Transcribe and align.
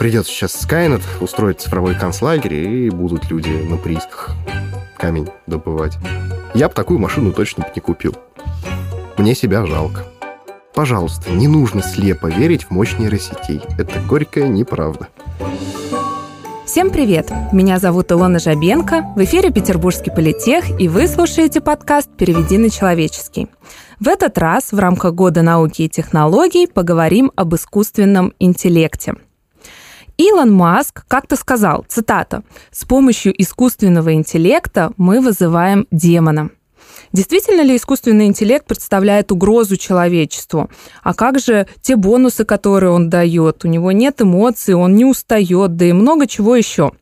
придет 0.00 0.26
сейчас 0.26 0.58
Скайнет, 0.58 1.02
устроить 1.20 1.60
цифровой 1.60 1.94
концлагерь, 1.94 2.54
и 2.54 2.88
будут 2.88 3.30
люди 3.30 3.50
на 3.50 3.76
приисках 3.76 4.30
камень 4.96 5.28
добывать. 5.46 5.98
Я 6.54 6.68
бы 6.68 6.74
такую 6.74 6.98
машину 6.98 7.32
точно 7.32 7.64
бы 7.64 7.70
не 7.76 7.82
купил. 7.82 8.16
Мне 9.18 9.34
себя 9.34 9.66
жалко. 9.66 10.06
Пожалуйста, 10.74 11.30
не 11.32 11.48
нужно 11.48 11.82
слепо 11.82 12.28
верить 12.28 12.64
в 12.64 12.70
мощь 12.70 12.96
нейросетей. 12.98 13.60
Это 13.76 14.00
горькая 14.08 14.48
неправда. 14.48 15.08
Всем 16.64 16.88
привет! 16.88 17.30
Меня 17.52 17.78
зовут 17.78 18.10
Илона 18.10 18.38
Жабенко, 18.38 19.12
в 19.14 19.22
эфире 19.24 19.52
Петербургский 19.52 20.10
политех, 20.10 20.80
и 20.80 20.88
вы 20.88 21.08
слушаете 21.08 21.60
подкаст 21.60 22.08
«Переведи 22.16 22.56
на 22.56 22.70
человеческий». 22.70 23.48
В 23.98 24.08
этот 24.08 24.38
раз 24.38 24.72
в 24.72 24.78
рамках 24.78 25.12
Года 25.12 25.42
науки 25.42 25.82
и 25.82 25.88
технологий 25.90 26.66
поговорим 26.66 27.30
об 27.36 27.54
искусственном 27.54 28.32
интеллекте. 28.38 29.16
Илон 30.20 30.52
Маск 30.52 31.04
как-то 31.08 31.34
сказал, 31.34 31.86
цитата, 31.88 32.42
«С 32.70 32.84
помощью 32.84 33.32
искусственного 33.40 34.12
интеллекта 34.12 34.92
мы 34.98 35.22
вызываем 35.22 35.86
демона». 35.90 36.50
Действительно 37.12 37.62
ли 37.62 37.74
искусственный 37.74 38.26
интеллект 38.26 38.66
представляет 38.66 39.32
угрозу 39.32 39.78
человечеству? 39.78 40.68
А 41.02 41.14
как 41.14 41.38
же 41.38 41.66
те 41.80 41.96
бонусы, 41.96 42.44
которые 42.44 42.92
он 42.92 43.08
дает? 43.08 43.64
У 43.64 43.68
него 43.68 43.92
нет 43.92 44.20
эмоций, 44.20 44.74
он 44.74 44.94
не 44.94 45.06
устает, 45.06 45.76
да 45.76 45.86
и 45.86 45.92
много 45.92 46.26
чего 46.26 46.54
еще. 46.54 46.92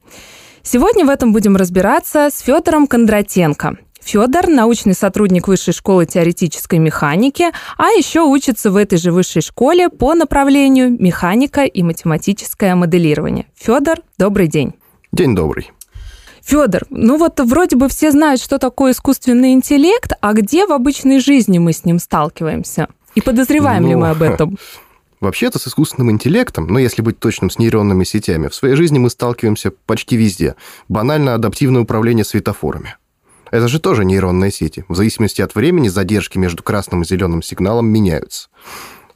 Сегодня 0.62 1.04
в 1.04 1.10
этом 1.10 1.32
будем 1.32 1.56
разбираться 1.56 2.28
с 2.32 2.38
Федором 2.38 2.87
Кондратенко. 2.87 3.78
Федор– 4.08 4.46
научный 4.48 4.94
сотрудник 4.94 5.48
Высшей 5.48 5.74
школы 5.74 6.06
теоретической 6.06 6.78
механики, 6.78 7.44
а 7.76 7.88
еще 7.88 8.22
учится 8.22 8.70
в 8.70 8.76
этой 8.76 8.96
же 8.96 9.12
высшей 9.12 9.42
школе 9.42 9.90
по 9.90 10.14
направлению 10.14 10.90
механика 10.90 11.64
и 11.64 11.82
математическое 11.82 12.74
моделирование. 12.74 13.44
Федор, 13.54 13.98
добрый 14.16 14.48
день. 14.48 14.72
День 15.12 15.36
добрый. 15.36 15.72
Федор, 16.42 16.87
ну 16.88 17.18
вот 17.18 17.38
вроде 17.40 17.76
бы 17.76 17.90
все 17.90 18.10
знают, 18.10 18.40
что 18.40 18.56
такое 18.56 18.92
искусственный 18.92 19.52
интеллект, 19.52 20.15
а 20.22 20.32
где 20.32 20.65
в 20.65 20.72
обычной 20.72 21.20
жизни 21.20 21.59
мы 21.59 21.74
с 21.74 21.84
ним 21.84 21.98
сталкиваемся? 21.98 22.88
И 23.15 23.20
подозреваем 23.20 23.82
ну, 23.82 23.88
ли 23.90 23.95
мы 23.95 24.09
об 24.09 24.22
этом? 24.22 24.56
Вообще-то 25.20 25.59
с 25.59 25.68
искусственным 25.68 26.12
интеллектом, 26.12 26.66
ну 26.66 26.78
если 26.78 27.02
быть 27.02 27.18
точным, 27.18 27.50
с 27.50 27.59
нейронными 27.59 28.04
сетями, 28.04 28.48
в 28.48 28.54
своей 28.54 28.74
жизни 28.74 28.98
мы 28.98 29.10
сталкиваемся 29.10 29.70
почти 29.84 30.16
везде. 30.16 30.56
Банально 30.88 31.34
адаптивное 31.34 31.82
управление 31.82 32.24
светофорами. 32.24 32.96
Это 33.51 33.68
же 33.68 33.80
тоже 33.80 34.04
нейронные 34.04 34.51
сети. 34.51 34.85
В 34.88 34.95
зависимости 34.95 35.41
от 35.43 35.54
времени 35.54 35.88
задержки 35.88 36.38
между 36.38 36.63
красным 36.63 37.02
и 37.02 37.04
зеленым 37.04 37.43
сигналом 37.43 37.87
меняются. 37.87 38.49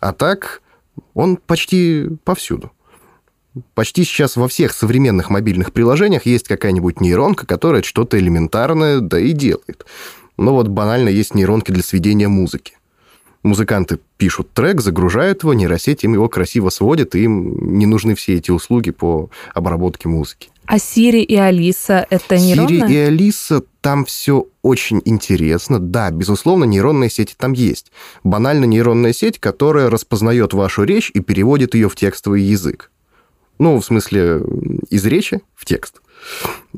А 0.00 0.12
так 0.12 0.62
он 1.14 1.36
почти 1.36 2.08
повсюду. 2.24 2.72
Почти 3.74 4.04
сейчас 4.04 4.36
во 4.36 4.48
всех 4.48 4.72
современных 4.72 5.28
мобильных 5.28 5.72
приложениях 5.72 6.24
есть 6.24 6.48
какая-нибудь 6.48 7.00
нейронка, 7.00 7.46
которая 7.46 7.82
что-то 7.82 8.18
элементарное, 8.18 9.00
да 9.00 9.20
и 9.20 9.32
делает. 9.32 9.84
Но 10.38 10.54
вот 10.54 10.68
банально 10.68 11.10
есть 11.10 11.34
нейронки 11.34 11.70
для 11.70 11.82
сведения 11.82 12.28
музыки. 12.28 12.78
Музыканты 13.42 13.98
пишут 14.16 14.52
трек, 14.52 14.80
загружают 14.80 15.42
его, 15.42 15.52
нейросеть 15.52 16.04
им 16.04 16.14
его 16.14 16.28
красиво 16.28 16.70
сводит, 16.70 17.14
и 17.14 17.24
им 17.24 17.76
не 17.76 17.86
нужны 17.86 18.14
все 18.14 18.36
эти 18.36 18.50
услуги 18.50 18.90
по 18.90 19.30
обработке 19.52 20.08
музыки. 20.08 20.51
А 20.66 20.78
Сири 20.78 21.22
и 21.22 21.36
Алиса— 21.36 22.06
это 22.10 22.38
нейронные? 22.38 22.80
Сири 22.80 22.92
и 22.92 22.96
Алиса, 22.98 23.62
там 23.80 24.04
все 24.04 24.46
очень 24.62 25.02
интересно. 25.04 25.78
Да, 25.80 26.10
безусловно, 26.10 26.64
нейронные 26.64 27.10
сети 27.10 27.34
там 27.36 27.52
есть. 27.52 27.90
Банально 28.22 28.64
нейронная 28.64 29.12
сеть, 29.12 29.38
которая 29.38 29.90
распознает 29.90 30.54
вашу 30.54 30.84
речь 30.84 31.10
и 31.12 31.20
переводит 31.20 31.74
ее 31.74 31.88
в 31.88 31.96
текстовый 31.96 32.42
язык. 32.42 32.90
Ну, 33.58 33.80
в 33.80 33.84
смысле, 33.84 34.42
из 34.88 35.04
речи 35.04 35.40
в 35.54 35.64
текст. 35.64 36.00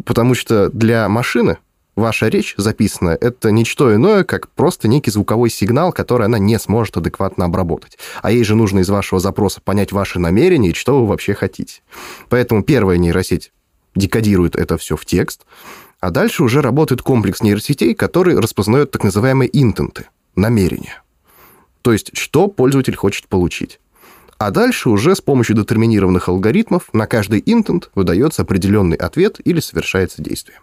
Потому 0.04 0.34
что 0.34 0.70
для 0.70 1.08
машины 1.08 1.58
ваша 1.94 2.28
речь 2.28 2.54
записанная– 2.56 3.16
это 3.20 3.50
ничто 3.50 3.94
иное, 3.94 4.24
как 4.24 4.50
просто 4.50 4.88
некий 4.88 5.10
звуковой 5.10 5.50
сигнал, 5.50 5.92
который 5.92 6.26
она 6.26 6.38
не 6.38 6.58
сможет 6.58 6.96
адекватно 6.96 7.44
обработать. 7.44 7.98
А 8.22 8.32
ей 8.32 8.44
же 8.44 8.54
нужно 8.56 8.80
из 8.80 8.88
вашего 8.88 9.20
запроса 9.20 9.60
понять 9.60 9.92
ваши 9.92 10.18
намерения 10.18 10.70
и 10.70 10.74
что 10.74 11.00
вы 11.00 11.06
вообще 11.06 11.34
хотите. 11.34 11.82
Поэтому 12.28 12.62
первая 12.62 12.96
нейросеть 12.98 13.52
декодирует 13.94 14.56
это 14.56 14.76
все 14.78 14.96
в 14.96 15.04
текст, 15.04 15.46
а 16.00 16.10
дальше 16.10 16.42
уже 16.42 16.60
работает 16.60 17.02
комплекс 17.02 17.42
нейросетей, 17.42 17.94
который 17.94 18.38
распознает 18.38 18.90
так 18.90 19.04
называемые 19.04 19.48
интенты, 19.52 20.06
намерения. 20.36 21.02
То 21.82 21.92
есть, 21.92 22.16
что 22.16 22.48
пользователь 22.48 22.96
хочет 22.96 23.28
получить. 23.28 23.80
А 24.38 24.50
дальше 24.50 24.90
уже 24.90 25.14
с 25.14 25.20
помощью 25.20 25.56
детерминированных 25.56 26.28
алгоритмов 26.28 26.88
на 26.92 27.06
каждый 27.06 27.42
интент 27.46 27.90
выдается 27.94 28.42
определенный 28.42 28.96
ответ 28.96 29.40
или 29.44 29.60
совершается 29.60 30.22
действие. 30.22 30.58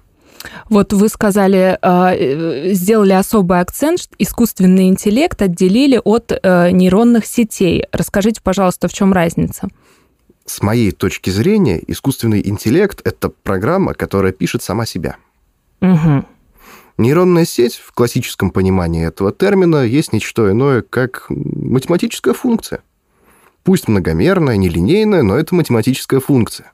Вот 0.70 0.94
вы 0.94 1.08
сказали, 1.10 1.78
а, 1.82 2.14
э, 2.14 2.74
сделали 2.74 3.14
особый 3.14 3.60
акцент, 3.60 4.10
искусственный 4.18 4.88
интеллект 4.88 5.42
отделили 5.42 6.02
от 6.04 6.32
э, 6.32 6.72
нейронных 6.72 7.26
сетей. 7.26 7.86
Расскажите, 7.92 8.42
пожалуйста, 8.44 8.88
в 8.88 8.94
чем 8.94 9.14
разница? 9.14 9.68
С 10.52 10.62
моей 10.62 10.92
точки 10.92 11.30
зрения, 11.30 11.82
искусственный 11.88 12.46
интеллект– 12.46 13.00
это 13.06 13.30
программа, 13.30 13.94
которая 13.94 14.34
пишет 14.34 14.62
сама 14.62 14.86
себя. 14.86 15.16
Угу. 15.80 16.26
Нейронная 16.98 17.46
сеть 17.46 17.76
в 17.76 17.94
классическом 17.94 18.52
понимании 18.52 19.08
этого 19.08 19.32
термина 19.32 19.86
есть 19.86 20.12
ничто 20.12 20.52
иное, 20.52 20.82
как 20.82 21.28
математическая 21.30 22.34
функция– 22.34 22.82
Пусть 23.64 23.88
многомерная, 23.88 24.58
нелинейная, 24.58 25.22
но 25.22 25.38
это 25.38 25.54
математическая 25.54 26.20
функция. 26.20 26.72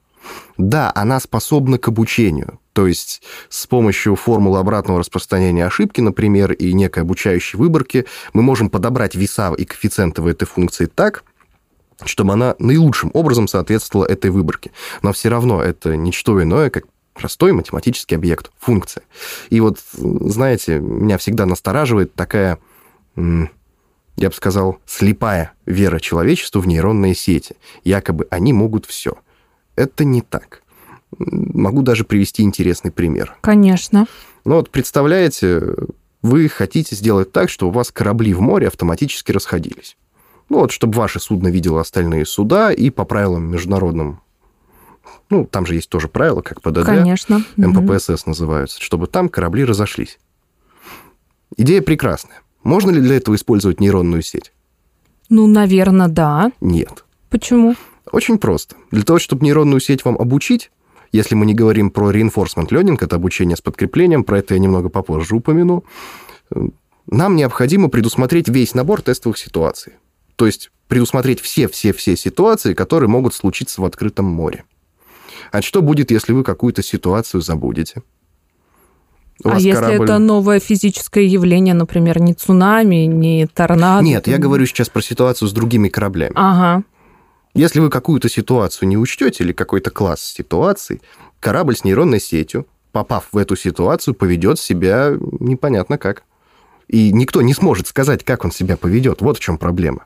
Да, 0.57 0.91
она 0.95 1.19
способна 1.19 1.77
к 1.77 1.87
обучению, 1.87 2.59
то 2.73 2.87
есть 2.87 3.21
с 3.49 3.67
помощью 3.67 4.15
формулы 4.15 4.59
обратного 4.59 4.99
распространения 4.99 5.65
ошибки, 5.65 6.01
например, 6.01 6.51
и 6.51 6.73
некой 6.73 7.03
обучающей 7.03 7.57
выборки, 7.57 8.05
мы 8.33 8.41
можем 8.41 8.69
подобрать 8.69 9.15
веса 9.15 9.53
и 9.53 9.65
коэффициенты 9.65 10.21
в 10.21 10.27
этой 10.27 10.45
функции 10.45 10.85
так, 10.85 11.23
чтобы 12.05 12.33
она 12.33 12.55
наилучшим 12.59 13.11
образом 13.13 13.47
соответствовала 13.47 14.05
этой 14.05 14.31
выборке. 14.31 14.71
Но 15.01 15.13
все 15.13 15.29
равно 15.29 15.61
это 15.61 15.95
ничто 15.95 16.41
иное, 16.41 16.69
как 16.69 16.85
простой 17.13 17.51
математический 17.51 18.15
объект, 18.15 18.51
функция. 18.59 19.03
И 19.49 19.59
вот, 19.59 19.79
знаете, 19.93 20.79
меня 20.79 21.17
всегда 21.17 21.45
настораживает 21.45 22.13
такая 22.13 22.59
я 24.17 24.29
бы 24.29 24.35
сказал, 24.35 24.79
слепая 24.85 25.53
вера 25.65 25.99
человечеству 25.99 26.59
в 26.59 26.67
нейронные 26.67 27.13
сети. 27.13 27.55
Якобы 27.83 28.27
они 28.31 28.51
могут 28.51 28.85
все. 28.85 29.13
Это 29.75 30.03
не 30.03 30.21
так. 30.21 30.63
Могу 31.17 31.83
даже 31.83 32.03
привести 32.03 32.41
интересный 32.41 32.91
пример. 32.91 33.37
Конечно. 33.41 34.07
Ну 34.43 34.55
вот 34.55 34.71
представляете, 34.71 35.75
вы 36.23 36.49
хотите 36.49 36.95
сделать 36.95 37.31
так, 37.31 37.49
чтобы 37.49 37.71
у 37.71 37.75
вас 37.75 37.91
корабли 37.91 38.33
в 38.33 38.41
море 38.41 38.67
автоматически 38.67 39.31
расходились. 39.31 39.95
Ну 40.49 40.59
вот, 40.59 40.71
чтобы 40.71 40.95
ваше 40.95 41.19
судно 41.19 41.47
видело 41.49 41.81
остальные 41.81 42.25
суда 42.25 42.71
и 42.71 42.89
по 42.89 43.05
правилам 43.05 43.51
международным 43.51 44.21
ну, 45.29 45.45
там 45.45 45.65
же 45.65 45.75
есть 45.75 45.89
тоже 45.89 46.07
правила, 46.07 46.41
как 46.41 46.61
ПДД. 46.61 46.85
Конечно. 46.85 47.43
МППСС 47.57 48.21
угу. 48.21 48.29
называются, 48.29 48.81
чтобы 48.81 49.07
там 49.07 49.29
корабли 49.29 49.65
разошлись. 49.65 50.19
Идея 51.57 51.81
прекрасная. 51.81 52.41
Можно 52.63 52.91
ли 52.91 53.01
для 53.01 53.17
этого 53.17 53.35
использовать 53.35 53.79
нейронную 53.79 54.21
сеть? 54.21 54.51
Ну, 55.29 55.47
наверное, 55.47 56.07
да. 56.07 56.51
Нет. 56.61 57.03
Почему? 57.29 57.75
Очень 58.11 58.37
просто. 58.37 58.75
Для 58.91 59.03
того, 59.03 59.19
чтобы 59.19 59.45
нейронную 59.45 59.81
сеть 59.81 60.05
вам 60.05 60.17
обучить, 60.17 60.71
если 61.11 61.35
мы 61.35 61.45
не 61.45 61.53
говорим 61.53 61.91
про 61.91 62.11
reinforcement 62.11 62.69
learning, 62.69 62.97
это 63.01 63.15
обучение 63.17 63.57
с 63.57 63.61
подкреплением, 63.61 64.23
про 64.23 64.39
это 64.39 64.53
я 64.53 64.59
немного 64.59 64.89
попозже 64.89 65.35
упомяну, 65.35 65.83
нам 67.09 67.35
необходимо 67.35 67.89
предусмотреть 67.89 68.47
весь 68.49 68.73
набор 68.73 69.01
тестовых 69.01 69.37
ситуаций. 69.37 69.93
То 70.37 70.45
есть 70.45 70.71
предусмотреть 70.87 71.41
все-все-все 71.41 72.15
ситуации, 72.15 72.73
которые 72.73 73.09
могут 73.09 73.35
случиться 73.35 73.81
в 73.81 73.85
открытом 73.85 74.25
море. 74.25 74.63
А 75.51 75.61
что 75.61 75.81
будет, 75.81 76.11
если 76.11 76.31
вы 76.31 76.43
какую-то 76.43 76.81
ситуацию 76.81 77.41
забудете? 77.41 78.01
а 79.43 79.59
если 79.59 79.73
корабль... 79.73 80.05
это 80.05 80.17
новое 80.17 80.59
физическое 80.59 81.25
явление, 81.25 81.73
например, 81.73 82.19
не 82.19 82.33
цунами, 82.33 83.05
не 83.05 83.45
торнадо? 83.45 84.03
Нет, 84.03 84.27
я 84.27 84.37
говорю 84.37 84.65
сейчас 84.65 84.89
про 84.89 85.01
ситуацию 85.01 85.47
с 85.47 85.53
другими 85.53 85.89
кораблями. 85.89 86.33
Ага. 86.35 86.83
Если 87.53 87.79
вы 87.79 87.89
какую-то 87.89 88.29
ситуацию 88.29 88.87
не 88.87 88.97
учтете 88.97 89.43
или 89.43 89.51
какой-то 89.51 89.91
класс 89.91 90.21
ситуаций, 90.23 91.01
корабль 91.39 91.75
с 91.75 91.83
нейронной 91.83 92.19
сетью, 92.19 92.67
попав 92.91 93.27
в 93.31 93.37
эту 93.37 93.55
ситуацию, 93.55 94.15
поведет 94.15 94.59
себя 94.59 95.13
непонятно 95.39 95.97
как. 95.97 96.23
И 96.87 97.11
никто 97.11 97.41
не 97.41 97.53
сможет 97.53 97.87
сказать, 97.87 98.23
как 98.23 98.45
он 98.45 98.51
себя 98.51 98.75
поведет. 98.75 99.21
Вот 99.21 99.37
в 99.37 99.39
чем 99.39 99.57
проблема. 99.57 100.05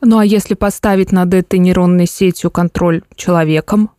Ну 0.00 0.18
а 0.18 0.24
если 0.24 0.54
поставить 0.54 1.12
над 1.12 1.32
этой 1.34 1.58
нейронной 1.58 2.06
сетью 2.06 2.50
контроль 2.50 3.02
человеком? 3.16 3.90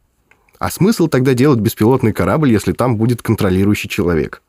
А 0.60 0.70
смысл 0.70 1.08
тогда 1.08 1.34
делать 1.34 1.60
беспилотный 1.60 2.14
корабль, 2.14 2.52
если 2.52 2.74
там 2.74 2.98
будет 2.98 3.22
контролирующий 3.22 3.90
человек? 3.90 4.42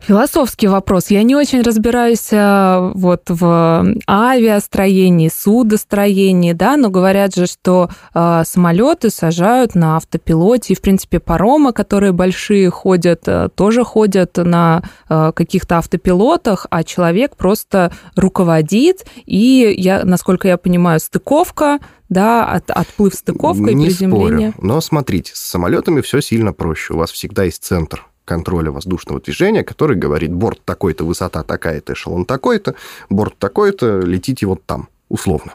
Философский 0.00 0.68
вопрос. 0.68 1.08
Я 1.10 1.22
не 1.22 1.34
очень 1.34 1.60
разбираюсь 1.62 2.28
э, 2.30 2.92
вот 2.94 3.22
в 3.28 3.94
авиастроении, 4.08 5.28
судостроении, 5.28 6.52
да, 6.52 6.76
но 6.76 6.88
говорят 6.88 7.34
же, 7.34 7.46
что 7.46 7.90
э, 8.14 8.42
самолеты 8.44 9.10
сажают 9.10 9.74
на 9.74 9.96
автопилоте, 9.96 10.72
и, 10.72 10.76
в 10.76 10.80
принципе, 10.80 11.18
паромы, 11.18 11.72
которые 11.72 12.12
большие 12.12 12.70
ходят, 12.70 13.22
э, 13.26 13.48
тоже 13.54 13.84
ходят 13.84 14.36
на 14.36 14.82
э, 15.08 15.32
каких-то 15.34 15.78
автопилотах, 15.78 16.66
а 16.70 16.84
человек 16.84 17.36
просто 17.36 17.92
руководит, 18.14 19.04
и, 19.26 19.74
я, 19.76 20.04
насколько 20.04 20.48
я 20.48 20.56
понимаю, 20.56 21.00
стыковка, 21.00 21.80
да, 22.08 22.46
от, 22.46 22.70
отплыв 22.70 23.14
стыковка 23.14 23.74
не 23.74 23.84
и 23.84 23.88
приземление. 23.88 24.50
Спорю. 24.52 24.66
Но 24.66 24.80
смотрите, 24.80 25.32
с 25.34 25.40
самолетами 25.40 26.00
все 26.00 26.20
сильно 26.22 26.52
проще. 26.52 26.94
У 26.94 26.98
вас 26.98 27.10
всегда 27.10 27.44
есть 27.44 27.64
центр 27.64 28.06
контроля 28.28 28.70
воздушного 28.70 29.20
движения, 29.20 29.64
который 29.64 29.96
говорит, 29.96 30.32
борт 30.32 30.60
такой-то, 30.64 31.04
высота 31.04 31.42
такая-то, 31.42 31.94
эшелон 31.94 32.26
такой-то, 32.26 32.74
борт 33.08 33.38
такой-то, 33.38 34.00
летите 34.00 34.46
вот 34.46 34.62
там, 34.64 34.88
условно. 35.08 35.54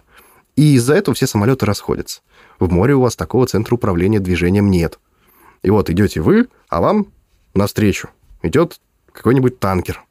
И 0.56 0.74
из-за 0.76 0.96
этого 0.96 1.14
все 1.14 1.28
самолеты 1.28 1.66
расходятся. 1.66 2.22
В 2.60 2.72
море 2.72 2.96
у 2.96 3.02
вас 3.02 3.16
такого 3.16 3.46
центра 3.46 3.76
управления 3.76 4.20
движением 4.20 4.72
нет. 4.72 5.00
И 5.62 5.70
вот 5.70 5.90
идете 5.90 6.22
вы, 6.22 6.48
а 6.68 6.82
вам 6.82 7.08
навстречу 7.54 8.10
идет 8.42 8.80
какой-нибудь 9.12 9.60
танкер. 9.60 10.04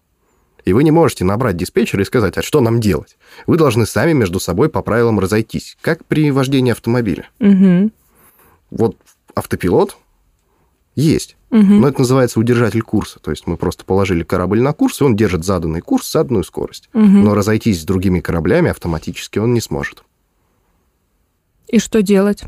И 0.65 0.73
вы 0.73 0.85
не 0.85 0.93
можете 0.93 1.25
набрать 1.25 1.57
диспетчера 1.57 2.03
и 2.03 2.07
сказать, 2.07 2.39
а 2.39 2.43
что 2.43 2.61
нам 2.61 2.81
делать? 2.81 3.17
Вы 3.49 3.57
должны 3.57 3.85
сами 3.85 4.13
между 4.13 4.39
собой 4.39 4.69
по 4.69 4.83
правилам 4.83 5.19
разойтись, 5.19 5.77
как 5.81 6.05
при 6.05 6.31
вождении 6.31 6.71
автомобиля. 6.71 7.29
Угу. 7.41 7.91
Вот 8.71 8.97
автопилот 9.35 9.97
есть. 10.95 11.37
Угу. 11.53 11.61
Но 11.61 11.89
это 11.89 12.01
называется 12.01 12.41
удержатель 12.41 12.81
курса. 12.81 13.21
То 13.21 13.31
есть 13.31 13.47
мы 13.47 13.59
просто 13.59 13.85
положили 13.85 14.25
корабль 14.25 14.63
на 14.63 14.73
курс, 14.73 15.01
и 15.01 15.05
он 15.05 15.15
держит 15.15 15.45
заданный 15.45 15.83
курс, 15.83 16.11
заданную 16.11 16.45
скорость. 16.45 16.89
Угу. 16.95 17.05
Но 17.05 17.35
разойтись 17.35 17.83
с 17.83 17.85
другими 17.85 18.21
кораблями 18.21 18.71
автоматически 18.71 19.39
он 19.39 19.53
не 19.53 19.61
сможет. 19.61 20.03
И 21.69 21.79
что 21.79 22.03
делать? 22.03 22.45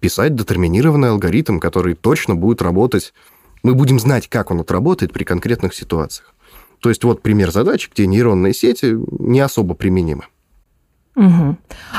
Писать 0.00 0.34
детерминированный 0.34 1.10
алгоритм, 1.10 1.60
который 1.60 1.94
точно 1.94 2.34
будет 2.34 2.62
работать. 2.62 3.14
Мы 3.62 3.74
будем 3.74 4.00
знать, 4.00 4.28
как 4.28 4.50
он 4.50 4.60
отработает 4.60 5.12
при 5.12 5.22
конкретных 5.22 5.72
ситуациях. 5.72 6.34
То 6.80 6.88
есть 6.88 7.04
вот 7.04 7.22
пример 7.22 7.52
задачи, 7.52 7.88
где 7.92 8.08
нейронные 8.08 8.54
сети 8.54 8.96
не 9.20 9.38
особо 9.38 9.74
применимы. 9.74 10.24
Угу. 11.14 11.56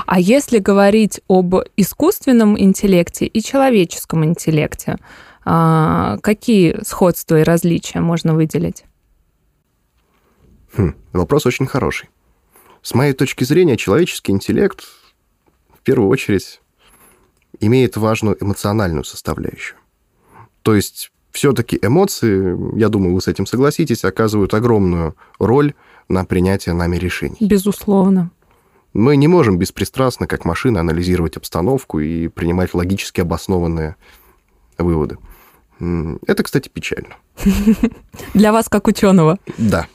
А 0.07 0.19
если 0.19 0.57
говорить 0.57 1.21
об 1.29 1.55
искусственном 1.77 2.59
интеллекте 2.59 3.25
и 3.25 3.41
человеческом 3.41 4.25
интеллекте, 4.25 4.97
какие 5.43 6.83
сходства 6.83 7.39
и 7.39 7.43
различия 7.43 7.99
можно 7.99 8.33
выделить? 8.33 8.85
Хм, 10.75 10.95
вопрос 11.11 11.45
очень 11.45 11.65
хороший. 11.65 12.09
С 12.81 12.93
моей 12.93 13.13
точки 13.13 13.43
зрения, 13.43 13.77
человеческий 13.77 14.31
интеллект 14.31 14.83
в 15.73 15.81
первую 15.83 16.09
очередь 16.09 16.61
имеет 17.59 17.97
важную 17.97 18.41
эмоциональную 18.41 19.03
составляющую. 19.03 19.77
То 20.63 20.75
есть 20.75 21.11
все-таки 21.31 21.79
эмоции, 21.81 22.77
я 22.77 22.89
думаю, 22.89 23.15
вы 23.15 23.21
с 23.21 23.27
этим 23.27 23.45
согласитесь, 23.45 24.03
оказывают 24.05 24.53
огромную 24.53 25.15
роль 25.39 25.73
на 26.07 26.25
принятие 26.25 26.73
нами 26.73 26.97
решений. 26.97 27.37
Безусловно. 27.39 28.31
Мы 28.93 29.15
не 29.15 29.27
можем 29.27 29.57
беспристрастно, 29.57 30.27
как 30.27 30.45
машина, 30.45 30.81
анализировать 30.81 31.35
обстановку 31.37 31.99
и 31.99 32.27
принимать 32.27 32.73
логически 32.73 33.21
обоснованные 33.21 33.95
выводы. 34.77 35.17
Это, 35.79 36.43
кстати, 36.43 36.69
печально. 36.69 37.15
Для 38.33 38.51
вас 38.51 38.69
как 38.69 38.87
ученого. 38.87 39.39
Да. 39.57 39.87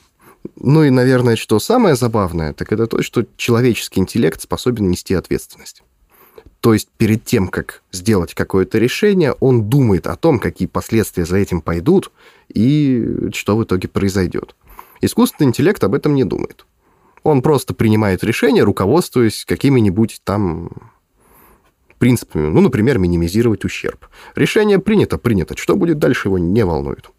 Ну 0.56 0.82
и, 0.84 0.90
наверное, 0.90 1.36
что 1.36 1.58
самое 1.58 1.96
забавное, 1.96 2.52
так 2.52 2.72
это 2.72 2.86
то, 2.86 3.02
что 3.02 3.26
человеческий 3.36 4.00
интеллект 4.00 4.40
способен 4.40 4.88
нести 4.88 5.14
ответственность. 5.14 5.82
То 6.60 6.72
есть 6.72 6.88
перед 6.96 7.24
тем, 7.24 7.48
как 7.48 7.82
сделать 7.92 8.34
какое-то 8.34 8.78
решение, 8.78 9.32
он 9.32 9.68
думает 9.68 10.06
о 10.06 10.16
том, 10.16 10.40
какие 10.40 10.66
последствия 10.66 11.24
за 11.24 11.36
этим 11.36 11.60
пойдут 11.60 12.10
и 12.52 13.30
что 13.32 13.56
в 13.56 13.64
итоге 13.64 13.86
произойдет. 13.86 14.56
Искусственный 15.00 15.48
интеллект 15.48 15.82
об 15.84 15.94
этом 15.94 16.14
не 16.14 16.24
думает. 16.24 16.66
Он 17.22 17.42
просто 17.42 17.74
принимает 17.74 18.24
решение, 18.24 18.64
руководствуясь 18.64 19.44
какими-нибудь 19.44 20.20
там 20.24 20.92
принципами. 21.98 22.48
Ну, 22.48 22.60
например, 22.60 22.98
минимизировать 22.98 23.64
ущерб. 23.64 24.06
Решение 24.34 24.78
принято, 24.78 25.18
принято. 25.18 25.56
Что 25.56 25.76
будет 25.76 25.98
дальше, 25.98 26.28
его 26.28 26.38
не 26.38 26.64
волнует. 26.64 27.10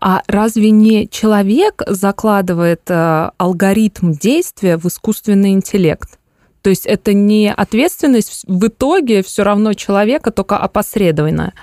А 0.00 0.22
разве 0.26 0.70
не 0.70 1.08
человек 1.08 1.82
закладывает 1.86 2.82
э, 2.88 3.30
алгоритм 3.36 4.12
действия 4.12 4.76
в 4.76 4.86
искусственный 4.86 5.50
интеллект? 5.50 6.18
То 6.62 6.70
есть 6.70 6.86
это 6.86 7.12
не 7.12 7.52
ответственность 7.52 8.44
в 8.46 8.66
итоге 8.66 9.22
все 9.22 9.44
равно 9.44 9.74
человека, 9.74 10.30
только 10.30 10.56
опосредованная. 10.56 11.54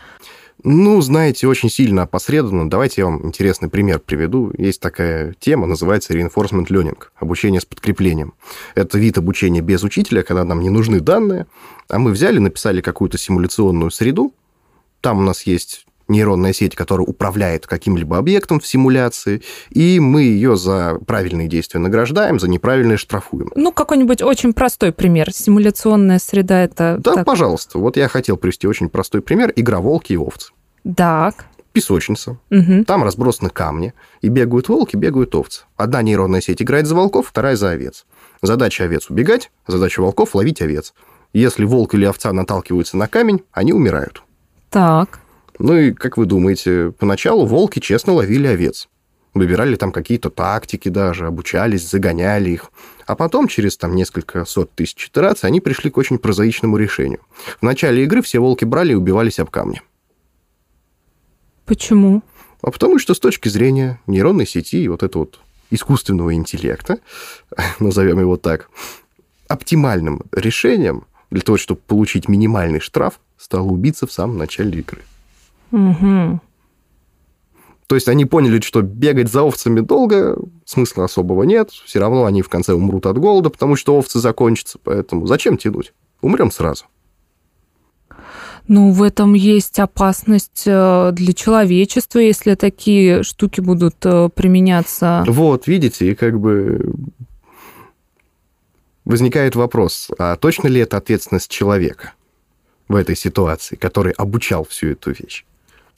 Ну, 0.65 1.01
знаете, 1.01 1.47
очень 1.47 1.69
сильно 1.69 2.03
опосредованно. 2.03 2.69
Давайте 2.69 3.01
я 3.01 3.07
вам 3.07 3.25
интересный 3.25 3.69
пример 3.69 3.99
приведу. 3.99 4.51
Есть 4.57 4.79
такая 4.79 5.35
тема, 5.39 5.67
называется 5.67 6.13
reinforcement 6.13 6.67
learning, 6.67 6.97
обучение 7.17 7.59
с 7.59 7.65
подкреплением. 7.65 8.33
Это 8.73 8.97
вид 8.97 9.17
обучения 9.17 9.59
без 9.59 9.83
учителя, 9.83 10.23
когда 10.23 10.45
нам 10.45 10.61
не 10.61 10.69
нужны 10.69 11.01
данные, 11.01 11.47
а 11.89 11.99
мы 11.99 12.11
взяли, 12.11 12.39
написали 12.39 12.79
какую-то 12.79 13.17
симуляционную 13.17 13.91
среду, 13.91 14.33
там 15.01 15.19
у 15.19 15.21
нас 15.21 15.43
есть 15.43 15.85
нейронная 16.07 16.53
сеть, 16.53 16.75
которая 16.75 17.05
управляет 17.05 17.67
каким-либо 17.67 18.17
объектом 18.17 18.59
в 18.59 18.67
симуляции, 18.67 19.41
и 19.69 19.99
мы 19.99 20.23
ее 20.23 20.55
за 20.55 20.99
правильные 21.05 21.47
действия 21.47 21.79
награждаем, 21.79 22.39
за 22.39 22.49
неправильные 22.49 22.97
штрафуем. 22.97 23.51
Ну, 23.55 23.71
какой-нибудь 23.71 24.21
очень 24.21 24.53
простой 24.53 24.91
пример. 24.91 25.31
Симуляционная 25.31 26.19
среда 26.19 26.63
это... 26.63 26.97
Да, 26.99 27.15
так... 27.15 27.25
пожалуйста. 27.25 27.79
Вот 27.79 27.97
я 27.97 28.07
хотел 28.07 28.37
привести 28.37 28.67
очень 28.67 28.89
простой 28.89 29.21
пример. 29.21 29.53
Игра 29.55 29.79
волки 29.79 30.13
и 30.13 30.17
овцы. 30.17 30.51
Так. 30.95 31.45
Песочница. 31.71 32.37
Угу. 32.51 32.83
Там 32.85 33.03
разбросаны 33.03 33.49
камни. 33.49 33.93
И 34.21 34.29
бегают 34.29 34.69
волки, 34.69 34.95
бегают 34.95 35.33
овцы. 35.35 35.63
Одна 35.75 36.01
нейронная 36.01 36.41
сеть 36.41 36.61
играет 36.61 36.85
за 36.85 36.95
волков, 36.95 37.27
вторая 37.29 37.55
за 37.55 37.71
овец. 37.71 38.05
Задача 38.41 38.83
овец 38.83 39.09
убегать, 39.09 39.51
задача 39.67 40.01
волков 40.01 40.35
ловить 40.35 40.61
овец. 40.61 40.93
Если 41.33 41.65
волк 41.65 41.95
или 41.95 42.05
овца 42.05 42.31
наталкиваются 42.31 42.95
на 42.97 43.07
камень, 43.07 43.43
они 43.51 43.73
умирают. 43.73 44.21
Так. 44.69 45.19
Ну 45.59 45.77
и, 45.77 45.91
как 45.91 46.17
вы 46.17 46.25
думаете, 46.25 46.93
поначалу 46.97 47.45
волки 47.45 47.79
честно 47.79 48.13
ловили 48.13 48.47
овец. 48.47 48.89
Выбирали 49.33 49.75
там 49.75 49.91
какие-то 49.91 50.29
тактики 50.29 50.89
даже, 50.89 51.25
обучались, 51.25 51.89
загоняли 51.89 52.51
их. 52.51 52.71
А 53.07 53.15
потом, 53.15 53.47
через 53.47 53.77
там 53.77 53.95
несколько 53.95 54.45
сот 54.45 54.71
тысяч 54.73 55.07
итераций, 55.07 55.47
они 55.47 55.59
пришли 55.59 55.89
к 55.89 55.97
очень 55.97 56.19
прозаичному 56.19 56.77
решению. 56.77 57.19
В 57.59 57.63
начале 57.63 58.03
игры 58.03 58.21
все 58.21 58.39
волки 58.39 58.63
брали 58.63 58.91
и 58.91 58.95
убивались 58.95 59.39
об 59.39 59.49
камни. 59.49 59.81
Почему? 61.65 62.21
А 62.61 62.71
потому 62.71 62.99
что 62.99 63.13
с 63.13 63.19
точки 63.19 63.49
зрения 63.49 63.99
нейронной 64.05 64.45
сети 64.45 64.83
и 64.83 64.87
вот 64.87 65.01
этого 65.01 65.23
вот 65.23 65.39
искусственного 65.71 66.35
интеллекта, 66.35 66.99
назовем 67.79 68.19
его 68.19 68.37
так, 68.37 68.69
оптимальным 69.47 70.21
решением 70.31 71.05
для 71.31 71.41
того, 71.41 71.57
чтобы 71.57 71.81
получить 71.81 72.29
минимальный 72.29 72.79
штраф, 72.79 73.19
стало 73.37 73.67
убиться 73.67 74.05
в 74.05 74.11
самом 74.11 74.37
начале 74.37 74.79
игры. 74.79 75.01
Угу. 75.73 76.39
То 77.87 77.95
есть 77.95 78.07
они 78.07 78.25
поняли, 78.25 78.61
что 78.61 78.81
бегать 78.81 79.29
за 79.29 79.41
овцами 79.41 79.81
долго, 79.81 80.37
смысла 80.65 81.05
особого 81.05 81.43
нет, 81.43 81.71
все 81.71 81.99
равно 81.99 82.25
они 82.25 82.41
в 82.41 82.49
конце 82.49 82.73
умрут 82.73 83.05
от 83.07 83.17
голода, 83.17 83.49
потому 83.49 83.75
что 83.75 83.97
овцы 83.97 84.19
закончатся, 84.19 84.79
поэтому 84.81 85.25
зачем 85.27 85.57
тянуть? 85.57 85.93
Умрем 86.21 86.51
сразу. 86.51 86.85
Ну, 88.67 88.93
в 88.93 89.03
этом 89.03 89.33
есть 89.33 89.79
опасность 89.79 90.63
э, 90.65 91.11
для 91.11 91.33
человечества, 91.33 92.19
если 92.19 92.55
такие 92.55 93.23
штуки 93.23 93.59
будут 93.59 93.97
э, 94.05 94.29
применяться. 94.33 95.25
Вот, 95.27 95.67
видите, 95.67 96.09
и 96.09 96.15
как 96.15 96.39
бы 96.39 96.93
возникает 99.03 99.55
вопрос, 99.55 100.09
а 100.17 100.37
точно 100.37 100.67
ли 100.69 100.79
это 100.79 100.95
ответственность 100.95 101.51
человека 101.51 102.13
в 102.87 102.95
этой 102.95 103.17
ситуации, 103.17 103.75
который 103.75 104.13
обучал 104.13 104.63
всю 104.63 104.91
эту 104.91 105.11
вещь? 105.11 105.45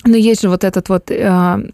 Но 0.04 0.16
есть 0.16 0.42
же 0.42 0.50
вот 0.50 0.64
этот 0.64 0.90
вот 0.90 1.10
э, 1.10 1.72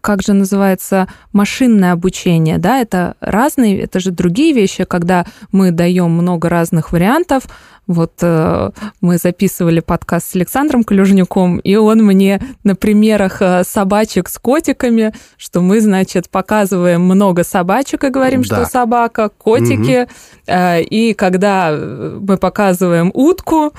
как 0.00 0.22
же 0.22 0.32
называется, 0.32 1.08
машинное 1.32 1.92
обучение, 1.92 2.58
да, 2.58 2.80
это 2.80 3.14
разные, 3.20 3.80
это 3.80 4.00
же 4.00 4.10
другие 4.10 4.52
вещи, 4.52 4.84
когда 4.84 5.26
мы 5.52 5.70
даем 5.70 6.10
много 6.10 6.48
разных 6.48 6.92
вариантов. 6.92 7.44
Вот 7.86 8.12
э, 8.22 8.70
мы 9.00 9.18
записывали 9.18 9.80
подкаст 9.80 10.30
с 10.30 10.36
Александром 10.36 10.84
Клюжнюком, 10.84 11.58
и 11.58 11.74
он 11.74 12.04
мне 12.04 12.40
на 12.62 12.76
примерах 12.76 13.42
э, 13.42 13.64
собачек 13.64 14.28
с 14.28 14.38
котиками, 14.38 15.12
что 15.36 15.60
мы, 15.60 15.80
значит, 15.80 16.30
показываем 16.30 17.02
много 17.02 17.42
собачек 17.42 18.04
и 18.04 18.10
говорим, 18.10 18.42
да. 18.42 18.46
что 18.46 18.66
собака, 18.66 19.28
котики, 19.28 20.02
угу. 20.02 20.10
э, 20.46 20.82
и 20.82 21.14
когда 21.14 21.72
мы 21.72 22.36
показываем 22.36 23.10
утку, 23.12 23.72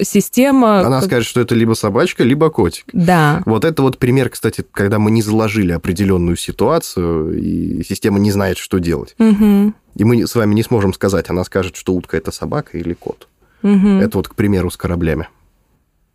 система... 0.00 0.80
Она 0.80 1.02
скажет, 1.02 1.28
что 1.28 1.40
это 1.40 1.54
либо 1.54 1.74
собачка, 1.74 2.24
либо 2.24 2.50
котик. 2.50 2.86
Да. 2.92 3.42
Вот 3.46 3.64
это 3.64 3.82
вот 3.82 3.98
пример, 3.98 4.30
кстати, 4.30 4.64
когда 4.72 4.98
мы 4.98 5.10
не 5.10 5.22
заложили 5.22 5.72
определенную 5.72 6.36
ситуацию, 6.36 7.38
и 7.38 7.82
система 7.84 8.18
не 8.18 8.30
знает, 8.30 8.58
что 8.58 8.78
делать. 8.78 9.14
Угу. 9.18 9.72
И 9.96 10.04
мы 10.04 10.26
с 10.26 10.34
вами 10.34 10.54
не 10.54 10.62
сможем 10.62 10.92
сказать, 10.92 11.30
она 11.30 11.44
скажет, 11.44 11.76
что 11.76 11.94
утка– 11.94 12.16
это 12.18 12.30
собака 12.30 12.78
или 12.78 12.94
кот. 12.94 13.28
Угу. 13.62 13.88
Это 14.00 14.18
вот, 14.18 14.28
к 14.28 14.34
примеру, 14.34 14.70
с 14.70 14.76
кораблями. 14.76 15.28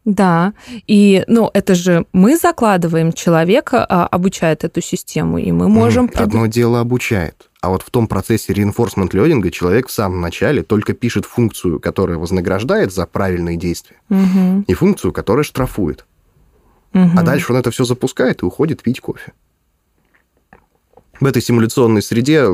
Да, 0.04 0.54
и, 0.88 1.24
ну, 1.28 1.52
это 1.54 1.76
же 1.76 2.08
мы 2.12 2.36
закладываем 2.36 3.14
человека, 3.14 3.86
а, 3.88 4.08
обучает 4.08 4.64
эту 4.64 4.82
систему, 4.82 5.38
и 5.38 5.52
мы 5.52 5.68
можем... 5.70 6.06
Мгм. 6.06 6.14
Одно 6.24 6.46
дело 6.48 6.80
обучает, 6.80 7.52
а 7.62 7.70
вот 7.70 7.84
в 7.84 7.92
том 7.92 8.08
процессе 8.08 8.52
reinforcement 8.54 9.12
learning 9.12 9.48
человек 9.52 9.90
в 9.90 9.92
самом 9.92 10.20
начале 10.22 10.64
только 10.64 10.94
пишет 10.94 11.26
функцию, 11.26 11.80
которая 11.80 12.18
вознаграждает 12.18 12.92
за 12.92 13.06
правильные 13.06 13.58
действия, 13.58 13.98
Мгм. 14.10 14.62
и 14.68 14.74
функцию, 14.74 15.14
которая 15.14 15.44
штрафует. 15.44 16.06
Мгм. 16.94 17.20
А 17.20 17.22
дальше 17.22 17.54
он 17.54 17.60
это 17.60 17.70
все 17.70 17.84
запускает 17.86 18.42
и 18.42 18.46
уходит 18.46 18.82
пить 18.82 19.00
кофе. 19.02 19.34
В 21.20 21.26
этой 21.28 21.44
симуляционной 21.44 22.02
среде 22.02 22.48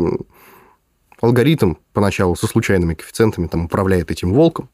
алгоритм 1.21 1.75
поначалу 1.93 2.35
со 2.35 2.45
случайными 2.47 2.93
коэффициентами 2.93 3.47
там 3.47 3.65
управляет 3.65 4.11
этим 4.11 4.33
волком, 4.33 4.69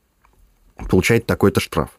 получает 0.89 1.27
такой-то 1.27 1.59
штраф. 1.59 1.91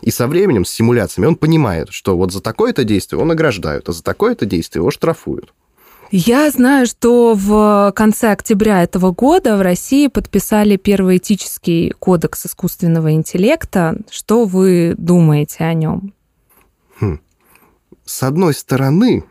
И 0.00 0.10
со 0.10 0.26
временем, 0.26 0.64
с 0.64 0.70
симуляциями, 0.70 1.26
он 1.26 1.36
понимает, 1.36 1.88
что 1.90 2.16
вот 2.16 2.32
за 2.32 2.40
такое-то 2.40 2.84
действие 2.84 3.18
его 3.18 3.26
награждают, 3.26 3.88
а 3.88 3.92
за 3.92 4.02
такое-то 4.02 4.46
действие 4.46 4.80
его 4.80 4.90
штрафуют. 4.90 5.52
Я 6.10 6.50
знаю, 6.50 6.86
что 6.86 7.34
в 7.34 7.92
конце 7.94 8.32
октября 8.32 8.82
этого 8.82 9.10
года 9.10 9.58
в 9.58 9.60
России 9.60 10.06
подписали 10.06 10.76
первый 10.76 11.18
этический 11.18 11.90
кодекс 11.98 12.46
искусственного 12.46 13.12
интеллекта. 13.12 13.98
Что 14.10 14.46
вы 14.46 14.94
думаете 14.96 15.64
о 15.64 15.74
нем? 15.74 16.14
С 18.06 18.22
одной 18.22 18.54
стороны, 18.54 19.24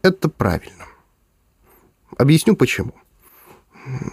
это 0.00 0.30
правильно. 0.30 0.86
Объясню 2.16 2.56
почему. 2.56 2.94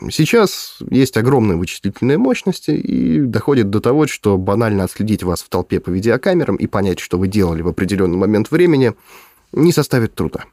Сейчас 0.09 0.77
есть 0.89 1.17
огромные 1.17 1.57
вычислительные 1.57 2.17
мощности, 2.17 2.71
и 2.71 3.19
доходит 3.19 3.69
до 3.69 3.81
того, 3.81 4.07
что 4.07 4.37
банально 4.37 4.85
отследить 4.85 5.23
вас 5.23 5.41
в 5.41 5.49
толпе 5.49 5.79
по 5.79 5.89
видеокамерам 5.89 6.55
и 6.55 6.67
понять, 6.67 6.99
что 6.99 7.17
вы 7.17 7.27
делали 7.27 7.61
в 7.61 7.67
определенный 7.67 8.17
момент 8.17 8.49
времени, 8.49 8.93
не 9.51 9.71
составит 9.71 10.15
труда. 10.15 10.45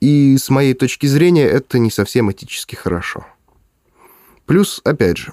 И 0.00 0.36
с 0.36 0.50
моей 0.50 0.74
точки 0.74 1.06
зрения 1.06 1.46
это 1.46 1.78
не 1.78 1.90
совсем 1.90 2.30
этически 2.30 2.74
хорошо. 2.74 3.26
Плюс, 4.46 4.80
опять 4.84 5.16
же, 5.16 5.32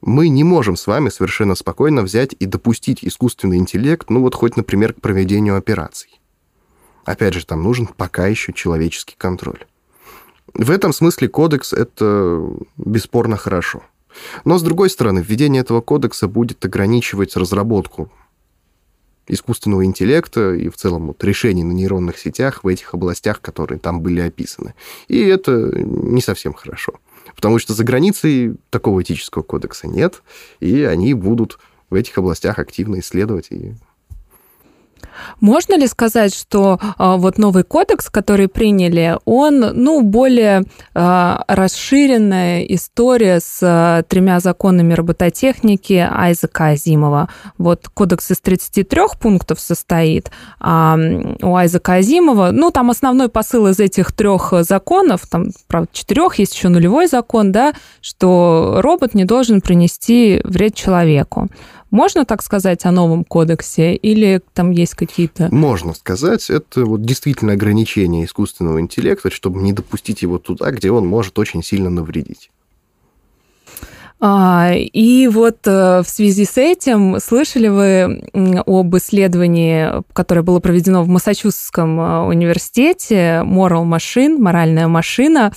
мы 0.00 0.28
не 0.28 0.44
можем 0.44 0.76
с 0.76 0.86
вами 0.86 1.08
совершенно 1.08 1.54
спокойно 1.54 2.02
взять 2.02 2.34
и 2.38 2.44
допустить 2.44 3.04
искусственный 3.04 3.56
интеллект, 3.56 4.10
ну 4.10 4.20
вот 4.20 4.34
хоть, 4.34 4.56
например, 4.56 4.92
к 4.92 5.00
проведению 5.00 5.56
операций. 5.56 6.20
Опять 7.04 7.34
же, 7.34 7.46
там 7.46 7.62
нужен 7.62 7.86
пока 7.86 8.26
еще 8.26 8.52
человеческий 8.52 9.14
контроль. 9.16 9.64
В 10.52 10.70
этом 10.70 10.92
смысле 10.92 11.28
кодекс– 11.28 11.72
это 11.72 12.46
бесспорно 12.76 13.36
хорошо. 13.36 13.82
Но, 14.44 14.58
с 14.58 14.62
другой 14.62 14.90
стороны, 14.90 15.20
введение 15.20 15.62
этого 15.62 15.80
кодекса 15.80 16.28
будет 16.28 16.64
ограничивать 16.64 17.36
разработку 17.36 18.12
искусственного 19.26 19.84
интеллекта 19.84 20.52
и 20.54 20.68
в 20.68 20.76
целом 20.76 21.06
вот 21.08 21.24
решений 21.24 21.64
на 21.64 21.72
нейронных 21.72 22.18
сетях 22.18 22.62
в 22.62 22.68
этих 22.68 22.92
областях, 22.94 23.40
которые 23.40 23.78
там 23.78 24.00
были 24.00 24.20
описаны. 24.20 24.74
И 25.08 25.18
это 25.18 25.72
не 25.78 26.20
совсем 26.20 26.52
хорошо. 26.52 26.94
Потому 27.34 27.58
что 27.58 27.72
за 27.72 27.84
границей 27.84 28.56
такого 28.70 29.02
этического 29.02 29.42
кодекса 29.42 29.88
нет, 29.88 30.22
и 30.60 30.82
они 30.82 31.14
будут 31.14 31.58
в 31.90 31.94
этих 31.94 32.18
областях 32.18 32.58
активно 32.58 33.00
исследовать 33.00 33.50
и 33.50 33.74
Можно 35.40 35.76
ли 35.76 35.86
сказать, 35.86 36.34
что 36.34 36.78
а, 36.98 37.16
вот 37.16 37.38
новый 37.38 37.64
кодекс, 37.64 38.10
который 38.10 38.48
приняли, 38.48 39.18
он, 39.24 39.60
ну, 39.60 40.02
более 40.02 40.64
а, 40.94 41.44
расширенная 41.48 42.62
история 42.62 43.40
с 43.40 43.58
а, 43.62 44.02
тремя 44.02 44.40
законами 44.40 44.94
робототехники 44.94 46.06
Айзека 46.10 46.68
Азимова? 46.68 47.28
Вот 47.58 47.88
кодекс 47.88 48.30
из 48.30 48.40
33 48.40 49.00
пунктов 49.20 49.60
состоит, 49.60 50.30
а 50.60 50.96
у 51.42 51.54
Айзека 51.56 51.94
Азимова, 51.94 52.50
ну, 52.52 52.70
там 52.70 52.90
основной 52.90 53.28
посыл 53.28 53.68
из 53.68 53.80
этих 53.80 54.12
трех 54.12 54.52
законов, 54.60 55.22
там, 55.30 55.46
правда, 55.66 55.88
четырех, 55.92 56.38
есть 56.38 56.54
еще 56.54 56.68
нулевой 56.68 57.06
закон, 57.06 57.52
да, 57.52 57.74
что 58.00 58.76
робот 58.78 59.14
не 59.14 59.24
должен 59.24 59.60
принести 59.60 60.40
вред 60.44 60.74
человеку. 60.74 61.48
Можно 61.94 62.24
так 62.24 62.42
сказать 62.42 62.84
о 62.86 62.90
новом 62.90 63.22
кодексе 63.22 63.94
или 63.94 64.42
там 64.52 64.72
есть 64.72 64.96
какие-то... 64.96 65.46
Можно 65.54 65.94
сказать, 65.94 66.50
это 66.50 66.84
вот 66.84 67.02
действительно 67.02 67.52
ограничение 67.52 68.24
искусственного 68.24 68.80
интеллекта, 68.80 69.30
чтобы 69.30 69.62
не 69.62 69.72
допустить 69.72 70.22
его 70.22 70.38
туда, 70.38 70.72
где 70.72 70.90
он 70.90 71.06
может 71.06 71.38
очень 71.38 71.62
сильно 71.62 71.90
навредить. 71.90 72.50
А, 74.18 74.72
И 74.74 75.28
вот 75.28 75.58
э, 75.66 76.02
в 76.02 76.08
связи 76.08 76.44
с 76.44 76.58
этим 76.58 77.20
слышали 77.20 77.68
вы 77.68 78.24
об 78.66 78.96
исследовании, 78.96 80.02
которое 80.12 80.42
было 80.42 80.58
проведено 80.58 81.04
в 81.04 81.08
Массачусетском 81.08 82.00
э, 82.00 82.20
университете 82.26 83.44
Moral 83.44 83.84
Machine, 83.84 84.36
моральная 84.38 84.88
машина. 84.88 85.52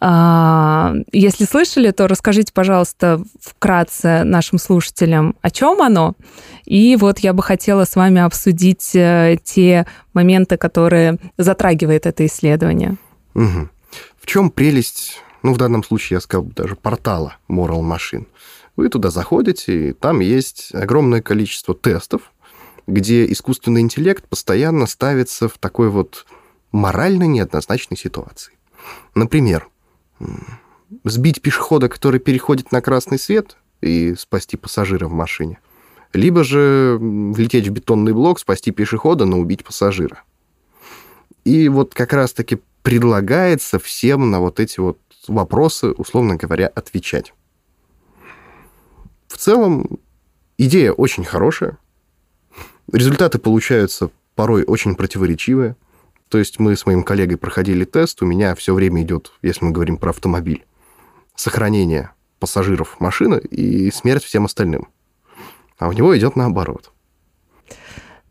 А, 0.00 0.94
Если 1.12 1.44
слышали, 1.44 1.90
то 1.90 2.08
расскажите, 2.08 2.52
пожалуйста, 2.52 3.22
вкратце 3.40 4.24
нашим 4.24 4.58
слушателям, 4.58 5.36
о 5.40 5.50
чем 5.50 5.80
оно. 5.82 6.14
И 6.64 6.96
вот 6.96 7.20
я 7.20 7.32
бы 7.32 7.42
хотела 7.42 7.84
с 7.84 7.96
вами 7.96 8.20
обсудить 8.20 8.94
э, 8.94 9.38
те 9.42 9.86
моменты, 10.12 10.56
которые 10.56 11.18
затрагивает 11.36 12.06
это 12.06 12.26
исследование. 12.26 12.96
Мгм. 13.34 13.70
В 14.20 14.26
чем 14.26 14.50
прелесть, 14.50 15.20
ну, 15.42 15.52
в 15.52 15.58
данном 15.58 15.84
случае 15.84 16.16
я 16.16 16.20
сказал 16.20 16.44
даже 16.46 16.76
портала 16.76 17.36
Moral 17.48 17.82
Machine? 17.82 18.26
Вы 18.76 18.88
туда 18.88 19.10
заходите, 19.10 19.90
и 19.90 19.92
там 19.92 20.20
есть 20.20 20.74
огромное 20.74 21.22
количество 21.22 21.74
тестов, 21.74 22.32
где 22.86 23.30
искусственный 23.30 23.80
интеллект 23.80 24.26
постоянно 24.28 24.86
ставится 24.86 25.48
в 25.48 25.58
такой 25.58 25.90
вот 25.90 26.26
морально 26.72 27.24
неоднозначной 27.24 27.96
ситуации. 27.96 28.54
Например, 29.14 29.68
сбить 31.04 31.42
пешехода, 31.42 31.88
который 31.88 32.20
переходит 32.20 32.72
на 32.72 32.80
красный 32.80 33.18
свет, 33.18 33.56
и 33.80 34.14
спасти 34.14 34.56
пассажира 34.56 35.06
в 35.06 35.12
машине. 35.12 35.58
Либо 36.12 36.44
же 36.44 36.96
влететь 37.00 37.68
в 37.68 37.72
бетонный 37.72 38.12
блок, 38.12 38.38
спасти 38.38 38.70
пешехода, 38.70 39.24
но 39.24 39.38
убить 39.38 39.64
пассажира. 39.64 40.22
И 41.44 41.68
вот 41.68 41.94
как 41.94 42.12
раз-таки 42.12 42.60
предлагается 42.82 43.78
всем 43.78 44.30
на 44.30 44.40
вот 44.40 44.60
эти 44.60 44.80
вот 44.80 44.98
вопросы, 45.26 45.88
условно 45.88 46.36
говоря, 46.36 46.68
отвечать. 46.68 47.34
В 49.26 49.36
целом, 49.36 49.98
идея 50.58 50.92
очень 50.92 51.24
хорошая. 51.24 51.78
Результаты 52.92 53.38
получаются 53.38 54.10
порой 54.34 54.64
очень 54.64 54.94
противоречивые. 54.94 55.76
То 56.28 56.38
есть 56.38 56.58
мы 56.58 56.74
с 56.76 56.86
моим 56.86 57.02
коллегой 57.02 57.36
проходили 57.36 57.84
тест, 57.84 58.22
у 58.22 58.26
меня 58.26 58.54
все 58.54 58.74
время 58.74 59.02
идет, 59.02 59.32
если 59.42 59.64
мы 59.64 59.70
говорим 59.72 59.96
про 59.98 60.10
автомобиль, 60.10 60.64
сохранение 61.36 62.10
пассажиров 62.40 62.98
машины 63.00 63.38
и 63.38 63.90
смерть 63.90 64.24
всем 64.24 64.44
остальным. 64.44 64.88
А 65.78 65.88
у 65.88 65.92
него 65.92 66.16
идет 66.16 66.36
наоборот. 66.36 66.90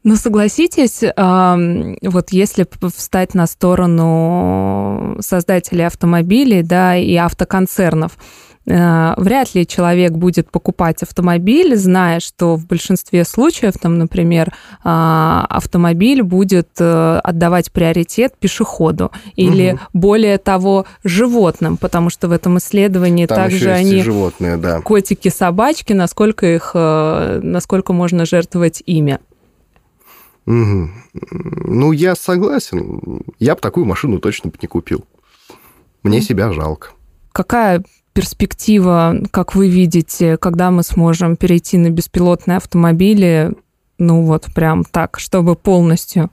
Ну, 0.03 0.17
согласитесь, 0.17 1.01
вот 1.01 2.29
если 2.31 2.67
встать 2.93 3.33
на 3.33 3.47
сторону 3.47 5.17
создателей 5.21 5.87
автомобилей, 5.87 6.61
да, 6.61 6.97
и 6.97 7.15
автоконцернов, 7.15 8.17
вряд 8.65 9.55
ли 9.55 9.67
человек 9.67 10.13
будет 10.13 10.49
покупать 10.49 11.03
автомобиль, 11.03 11.75
зная, 11.75 12.19
что 12.21 12.55
в 12.55 12.65
большинстве 12.65 13.25
случаев, 13.25 13.73
там, 13.81 13.97
например, 13.97 14.53
а, 14.83 15.45
автомобиль 15.49 16.23
будет 16.23 16.69
э, 16.79 17.19
отдавать 17.23 17.71
приоритет 17.73 18.37
пешеходу 18.37 19.11
или, 19.35 19.73
Мгм. 19.73 19.79
более 19.93 20.37
того, 20.37 20.85
животным, 21.03 21.75
потому 21.77 22.09
что 22.09 22.29
в 22.29 22.31
этом 22.31 22.57
исследовании 22.57 23.25
Там 23.25 23.35
также 23.37 23.71
они 23.71 24.01
животные, 24.01 24.55
да. 24.57 24.79
котики, 24.81 25.27
собачки, 25.27 25.91
насколько 25.93 26.45
их, 26.45 26.71
э, 26.73 27.39
насколько 27.43 27.91
можно 27.91 28.25
жертвовать 28.25 28.81
ими. 28.85 29.19
Мгм. 30.45 30.91
Ну, 31.31 31.91
я 31.91 32.15
согласен. 32.15 33.21
Я 33.39 33.55
бы 33.55 33.61
такую 33.61 33.85
машину 33.85 34.19
точно 34.19 34.49
бы 34.49 34.57
не 34.61 34.67
купил. 34.67 35.03
Мне 36.03 36.21
себя 36.21 36.51
жалко. 36.51 36.89
Какая 37.31 37.83
перспектива, 38.13 39.15
как 39.31 39.55
вы 39.55 39.67
видите, 39.67 40.37
когда 40.37 40.71
мы 40.71 40.83
сможем 40.83 41.35
перейти 41.35 41.77
на 41.77 41.89
беспилотные 41.89 42.57
автомобили, 42.57 43.53
ну 43.97 44.23
вот 44.23 44.47
прям 44.53 44.83
так, 44.83 45.19
чтобы 45.19 45.55
полностью? 45.55 46.29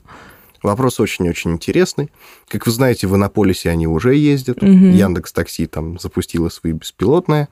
Вопрос 0.62 1.00
очень-очень 1.00 1.52
интересный. 1.52 2.10
Как 2.49 2.66
вы 2.66 2.72
знаете, 2.72 3.06
в 3.06 3.16
Иннополисе 3.16 3.70
они 3.70 3.87
уже 3.87 4.14
ездят. 4.14 4.60
Мгм. 4.60 4.92
Яндекс 4.92 5.32
Такси 5.32 5.66
там 5.66 5.99
запустила 5.99 6.50
свои 6.50 6.72
беспилотные. 6.72 7.49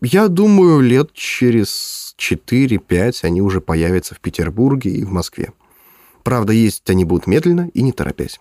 Я 0.00 0.28
думаю, 0.28 0.80
лет 0.80 1.12
через 1.12 2.14
4-5 2.18 3.20
они 3.22 3.40
уже 3.40 3.60
появятся 3.60 4.14
в 4.14 4.20
Петербурге 4.20 4.90
и 4.90 5.04
в 5.04 5.12
Москве. 5.12 5.52
Правда, 6.24 6.52
есть 6.52 6.88
они 6.90 7.04
будут 7.04 7.26
медленно 7.26 7.70
и 7.74 7.82
не 7.82 7.92
торопясь. 7.92 8.40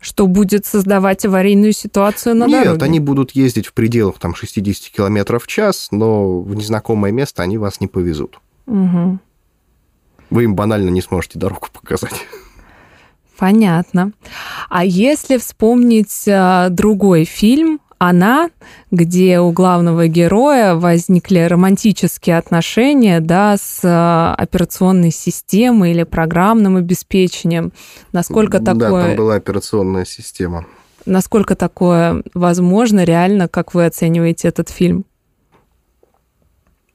Что 0.00 0.26
будет 0.28 0.64
создавать 0.64 1.24
аварийную 1.24 1.72
ситуацию 1.72 2.36
на 2.36 2.46
Нет, 2.46 2.64
дороге? 2.64 2.84
они 2.84 3.00
будут 3.00 3.32
ездить 3.32 3.66
в 3.66 3.72
пределах 3.72 4.18
там, 4.18 4.34
60 4.34 4.92
км 4.92 5.38
в 5.40 5.46
час, 5.48 5.88
но 5.90 6.40
в 6.40 6.54
незнакомое 6.54 7.10
место 7.10 7.42
они 7.42 7.58
вас 7.58 7.80
не 7.80 7.88
повезут. 7.88 8.38
Мгм. 8.66 9.20
Вы 10.30 10.44
им 10.44 10.54
банально 10.54 10.90
не 10.90 11.00
сможете 11.02 11.38
дорогу 11.38 11.66
показать. 11.72 12.14
Понятно. 13.36 14.12
А 14.68 14.84
если 14.84 15.36
вспомнить 15.36 16.24
а, 16.28 16.68
другой 16.70 17.24
фильм 17.24 17.80
«Она», 17.98 18.50
где 18.90 19.40
у 19.40 19.50
главного 19.52 20.06
героя 20.08 20.74
возникли 20.74 21.40
романтические 21.40 22.38
отношения 22.38 23.20
да, 23.20 23.56
с 23.56 23.80
а, 23.84 24.34
операционной 24.36 25.10
системой 25.10 25.90
или 25.90 26.04
программным 26.04 26.76
обеспечением, 26.76 27.72
насколько 28.12 28.60
Да, 28.60 28.74
такое, 28.74 29.08
там 29.08 29.16
была 29.16 29.34
операционная 29.34 30.04
система. 30.04 30.66
насколько 31.06 31.54
такое 31.56 32.22
возможно 32.34 33.04
реально, 33.04 33.48
как 33.48 33.74
вы 33.74 33.86
оцениваете 33.86 34.48
этот 34.48 34.68
фильм? 34.68 35.04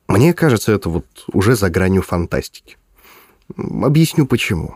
Мне 0.07 0.33
кажется, 0.33 0.71
это 0.71 0.89
вот 0.89 1.05
уже 1.31 1.55
за 1.55 1.69
гранью 1.69 2.01
фантастики. 2.01 2.77
Объясню 3.57 4.25
почему. 4.25 4.75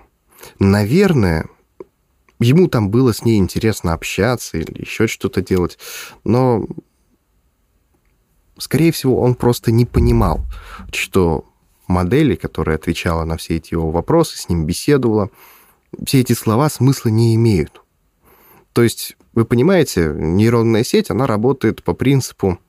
Наверное, 0.59 1.45
ему 2.39 2.67
там 2.67 2.89
было 2.89 3.13
с 3.13 3.23
ней 3.23 3.37
интересно 3.37 3.93
общаться 3.93 4.57
или 4.57 4.81
еще 4.81 5.07
что-то 5.07 5.41
делать, 5.41 5.77
но, 6.23 6.65
скорее 8.57 8.91
всего, 8.91 9.21
он 9.21 9.35
просто 9.35 9.71
не 9.71 9.85
понимал, 9.85 10.41
что 10.91 11.45
модели, 11.87 12.35
которая 12.35 12.77
отвечала 12.77 13.23
на 13.23 13.37
все 13.37 13.57
эти 13.57 13.73
его 13.73 13.91
вопросы, 13.91 14.37
с 14.37 14.49
ним 14.49 14.65
беседовала, 14.65 15.29
все 16.05 16.19
эти 16.19 16.33
слова 16.33 16.69
смысла 16.69 17.09
не 17.09 17.35
имеют. 17.35 17.81
То 18.73 18.83
есть, 18.83 19.17
вы 19.33 19.45
понимаете, 19.45 20.13
нейронная 20.15 20.83
сеть, 20.83 21.09
она 21.09 21.25
работает 21.25 21.83
по 21.83 21.93
принципу 21.93 22.59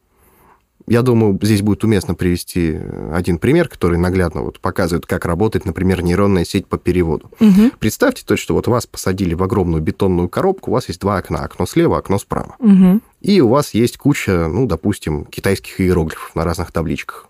я 0.88 1.02
думаю, 1.02 1.38
здесь 1.42 1.62
будет 1.62 1.84
уместно 1.84 2.14
привести 2.14 2.78
один 3.12 3.38
пример, 3.38 3.68
который 3.68 3.98
наглядно 3.98 4.42
вот 4.42 4.60
показывает, 4.60 5.06
как 5.06 5.24
работает, 5.24 5.64
например, 5.64 6.02
нейронная 6.02 6.44
сеть 6.44 6.66
по 6.66 6.78
переводу. 6.78 7.30
Мгм. 7.40 7.72
Представьте 7.78 8.24
то, 8.24 8.36
что 8.36 8.54
вот 8.54 8.66
вас 8.66 8.86
посадили 8.86 9.34
в 9.34 9.42
огромную 9.42 9.82
бетонную 9.82 10.28
коробку, 10.28 10.70
у 10.70 10.74
вас 10.74 10.88
есть 10.88 11.00
два 11.00 11.18
окна, 11.18 11.40
окно 11.40 11.66
слева, 11.66 11.98
окно 11.98 12.18
справа. 12.18 12.56
Мгм. 12.58 13.02
И 13.20 13.40
у 13.40 13.48
вас 13.48 13.74
есть 13.74 13.98
куча, 13.98 14.48
ну, 14.48 14.66
допустим, 14.66 15.24
китайских 15.24 15.80
иероглифов 15.80 16.34
на 16.34 16.44
разных 16.44 16.72
табличках. 16.72 17.26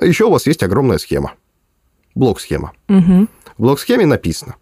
А 0.00 0.04
еще 0.04 0.26
у 0.26 0.30
вас 0.30 0.46
есть 0.46 0.62
огромная 0.62 0.98
схема, 0.98 1.32
блок-схема. 2.14 2.72
Мгм. 2.88 3.28
В 3.56 3.62
блок-схеме 3.62 4.04
написано, 4.04 4.56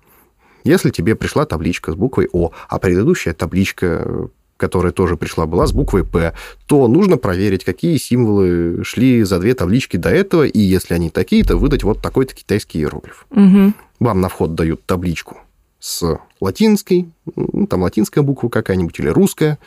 если 0.62 0.90
тебе 0.90 1.14
пришла 1.16 1.44
табличка 1.44 1.92
с 1.92 1.94
буквой 1.94 2.28
О, 2.33 2.52
а 2.68 2.78
предыдущая 2.78 3.35
табличка, 3.35 4.28
которая 4.56 4.92
тоже 4.92 5.16
пришла, 5.16 5.46
была 5.46 5.66
с 5.66 5.73
буквой 5.73 6.04
П, 6.04 6.34
то 6.66 6.87
нужно 6.88 7.16
проверить, 7.16 7.64
какие 7.64 7.96
символы 7.96 8.84
шли 8.84 9.23
за 9.25 9.38
две 9.38 9.54
таблички 9.54 9.96
до 9.96 10.11
этого, 10.11 10.44
и 10.44 10.61
если 10.61 10.94
они 10.94 11.11
такие, 11.11 11.44
то 11.44 11.56
выдать 11.56 11.82
вот 11.82 12.00
такой-то 12.00 12.34
китайский 12.34 12.78
иероглиф. 12.78 13.26
Мгм. 13.30 13.75
Вам 14.00 14.20
на 14.20 14.28
вход 14.28 14.54
дают 14.54 14.84
табличку 14.84 15.38
с 15.78 16.18
латинской, 16.40 17.11
ну, 17.37 17.66
там 17.66 17.82
латинская 17.82 18.23
буква 18.23 18.49
какая-нибудь 18.49 18.99
или 19.00 19.08
русская, 19.08 19.58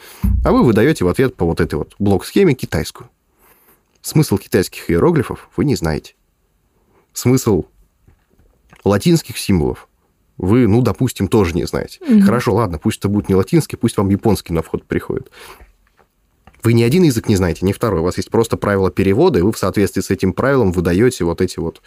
а 0.44 0.52
вы 0.52 0.64
выдаете 0.64 1.06
в 1.06 1.08
ответ 1.08 1.36
по 1.36 1.46
вот 1.46 1.62
этой 1.62 1.76
вот 1.76 1.96
блок-схеме 2.00 2.56
китайскую. 2.56 3.10
Смысл 4.02 4.38
китайских 4.38 4.90
иероглифов 4.90 5.50
вы 5.56 5.66
не 5.66 5.76
знаете. 5.76 6.16
Смысл 7.14 7.66
латинских 8.84 9.38
символов 9.38 9.88
вы, 10.38 10.68
ну, 10.68 10.82
допустим, 10.82 11.28
тоже 11.28 11.56
не 11.56 11.66
знаете. 11.66 12.00
Мгм. 12.08 12.22
Хорошо, 12.22 12.54
ладно, 12.54 12.78
пусть 12.78 13.00
это 13.00 13.10
будет 13.10 13.30
не 13.30 13.36
латинский, 13.36 13.78
пусть 13.78 13.98
вам 13.98 14.10
японский 14.10 14.54
на 14.54 14.62
вход 14.62 14.86
приходит. 14.86 15.32
Вы 16.64 16.74
ни 16.74 16.84
один 16.84 17.04
язык 17.04 17.28
не 17.30 17.36
знаете, 17.36 17.66
ни 17.66 17.72
второй. 17.72 18.02
У 18.02 18.04
вас 18.04 18.18
есть 18.18 18.30
просто 18.30 18.58
правила 18.58 18.92
перевода, 18.92 19.40
и 19.40 19.42
вы 19.42 19.52
в 19.52 19.58
соответствии 19.58 20.02
с 20.02 20.10
этим 20.10 20.34
правилом 20.34 20.72
выдаете 20.72 21.24
вот 21.24 21.42
эти 21.42 21.60
вот 21.60 21.82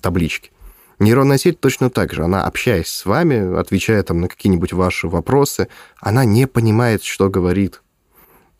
таблички. 0.00 0.50
Нейронная 0.98 1.38
сеть 1.38 1.60
точно 1.60 1.90
так 1.90 2.12
же. 2.12 2.24
Она, 2.24 2.44
общаясь 2.44 2.88
с 2.88 3.06
вами, 3.06 3.58
отвечая 3.58 4.02
там 4.02 4.20
на 4.20 4.28
какие-нибудь 4.28 4.72
ваши 4.72 5.08
вопросы, 5.08 5.68
она 6.00 6.24
не 6.24 6.46
понимает, 6.46 7.04
что 7.04 7.28
говорит. 7.30 7.82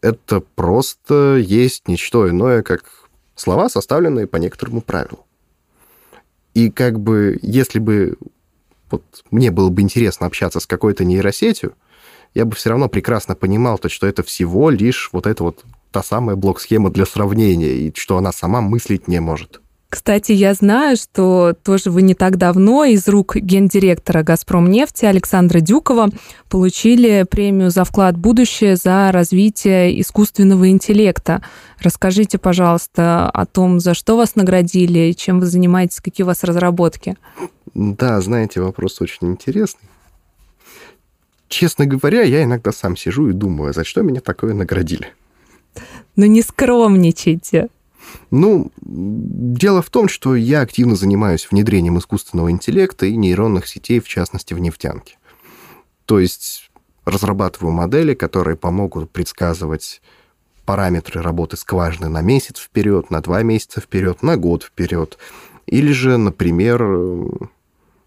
Это 0.01 0.41
просто 0.41 1.37
есть 1.37 1.89
ничто 1.89 2.29
иное, 2.29 2.63
как 2.63 2.85
слова, 3.35 3.69
составленные 3.69 4.29
по 4.29 4.37
некоторому 4.37 4.81
правилу. 4.81 5.27
И 6.55 6.71
как 6.71 7.01
бы, 7.01 7.39
если 7.43 7.81
бы 7.81 8.17
вот 8.91 9.03
мне 9.31 9.51
было 9.51 9.71
бы 9.71 9.83
интересно 9.83 10.27
общаться 10.27 10.61
с 10.61 10.67
какой-то 10.67 11.05
нейросетью, 11.05 11.75
я 12.35 12.45
бы 12.45 12.55
все 12.55 12.71
равно 12.71 12.89
прекрасно 12.89 13.35
понимал, 13.35 13.79
то, 13.79 13.89
что 13.89 14.07
это 14.07 14.23
всего 14.23 14.71
лишь 14.71 15.11
вот 15.13 15.27
эта 15.27 15.43
вот 15.43 15.65
та 15.91 16.03
самая 16.03 16.37
блок-схема 16.37 16.91
для 16.91 17.07
сравнения, 17.07 17.73
и 17.73 17.93
что 17.95 18.19
она 18.19 18.33
сама 18.33 18.61
мыслить 18.61 19.09
не 19.09 19.21
может. 19.21 19.61
Кстати, 19.91 20.33
я 20.33 20.53
знаю, 20.53 20.99
что 20.99 21.55
тоже 21.65 21.91
вы 21.91 22.03
не 22.03 22.15
так 22.15 22.37
давно 22.37 22.85
из 22.85 23.09
рук 23.09 23.37
гендиректора 23.37 24.23
«Газпромнефти» 24.23 25.07
Александра 25.07 25.61
Дюкова 25.61 26.11
получили 26.51 27.25
премию 27.29 27.71
за 27.71 27.85
вклад 27.85 28.17
в 28.17 28.19
будущее 28.19 28.77
за 28.77 29.11
развитие 29.13 29.99
искусственного 29.99 30.69
интеллекта. 30.69 31.43
Расскажите, 31.81 32.37
пожалуйста, 32.37 33.31
о 33.31 33.47
том, 33.47 33.81
за 33.81 33.95
что 33.95 34.19
вас 34.19 34.37
наградили, 34.37 35.13
чем 35.13 35.41
вы 35.41 35.47
занимаетесь, 35.47 36.01
какие 36.01 36.25
у 36.25 36.27
вас 36.27 36.45
разработки. 36.45 37.17
Да, 37.75 38.21
знаете, 38.21 38.61
вопрос 38.61 39.01
очень 39.01 39.29
интересный. 39.29 39.89
Честно 41.49 41.87
говоря, 41.87 42.23
я 42.23 42.45
иногда 42.45 42.73
сам 42.73 42.97
сижу 42.97 43.29
и 43.29 43.33
думаю, 43.33 43.73
за 43.73 43.85
что 43.85 44.03
меня 44.03 44.21
такое 44.21 44.55
наградили. 44.55 45.15
Но 46.17 46.27
не 46.27 46.43
скромничайте. 46.43 47.69
Ну, 48.31 48.71
дело 48.81 49.83
в 49.83 49.91
том, 49.91 50.09
что 50.09 50.35
я 50.35 50.61
активно 50.61 50.97
занимаюсь 50.97 51.49
внедрением 51.51 51.99
искусственного 51.99 52.51
интеллекта 52.51 53.07
и 53.07 53.17
нейронных 53.17 53.67
сетей, 53.67 54.01
в 54.01 54.09
частности, 54.09 54.55
в 54.55 54.59
нефтянке. 54.59 55.19
То 56.05 56.19
есть 56.19 56.71
разрабатываю 57.05 57.73
модели, 57.73 58.15
которые 58.15 58.57
помогут 58.57 59.11
предсказывать 59.11 60.01
параметры 60.65 61.23
работы 61.23 61.57
скважины 61.57 62.09
на 62.09 62.21
месяц 62.21 62.59
вперед, 62.59 63.11
на 63.11 63.23
два 63.23 63.43
месяца 63.43 63.81
вперед, 63.81 64.23
на 64.23 64.37
год 64.37 64.65
вперед. 64.65 65.17
Или 65.67 65.93
же, 65.93 66.19
например, 66.19 66.83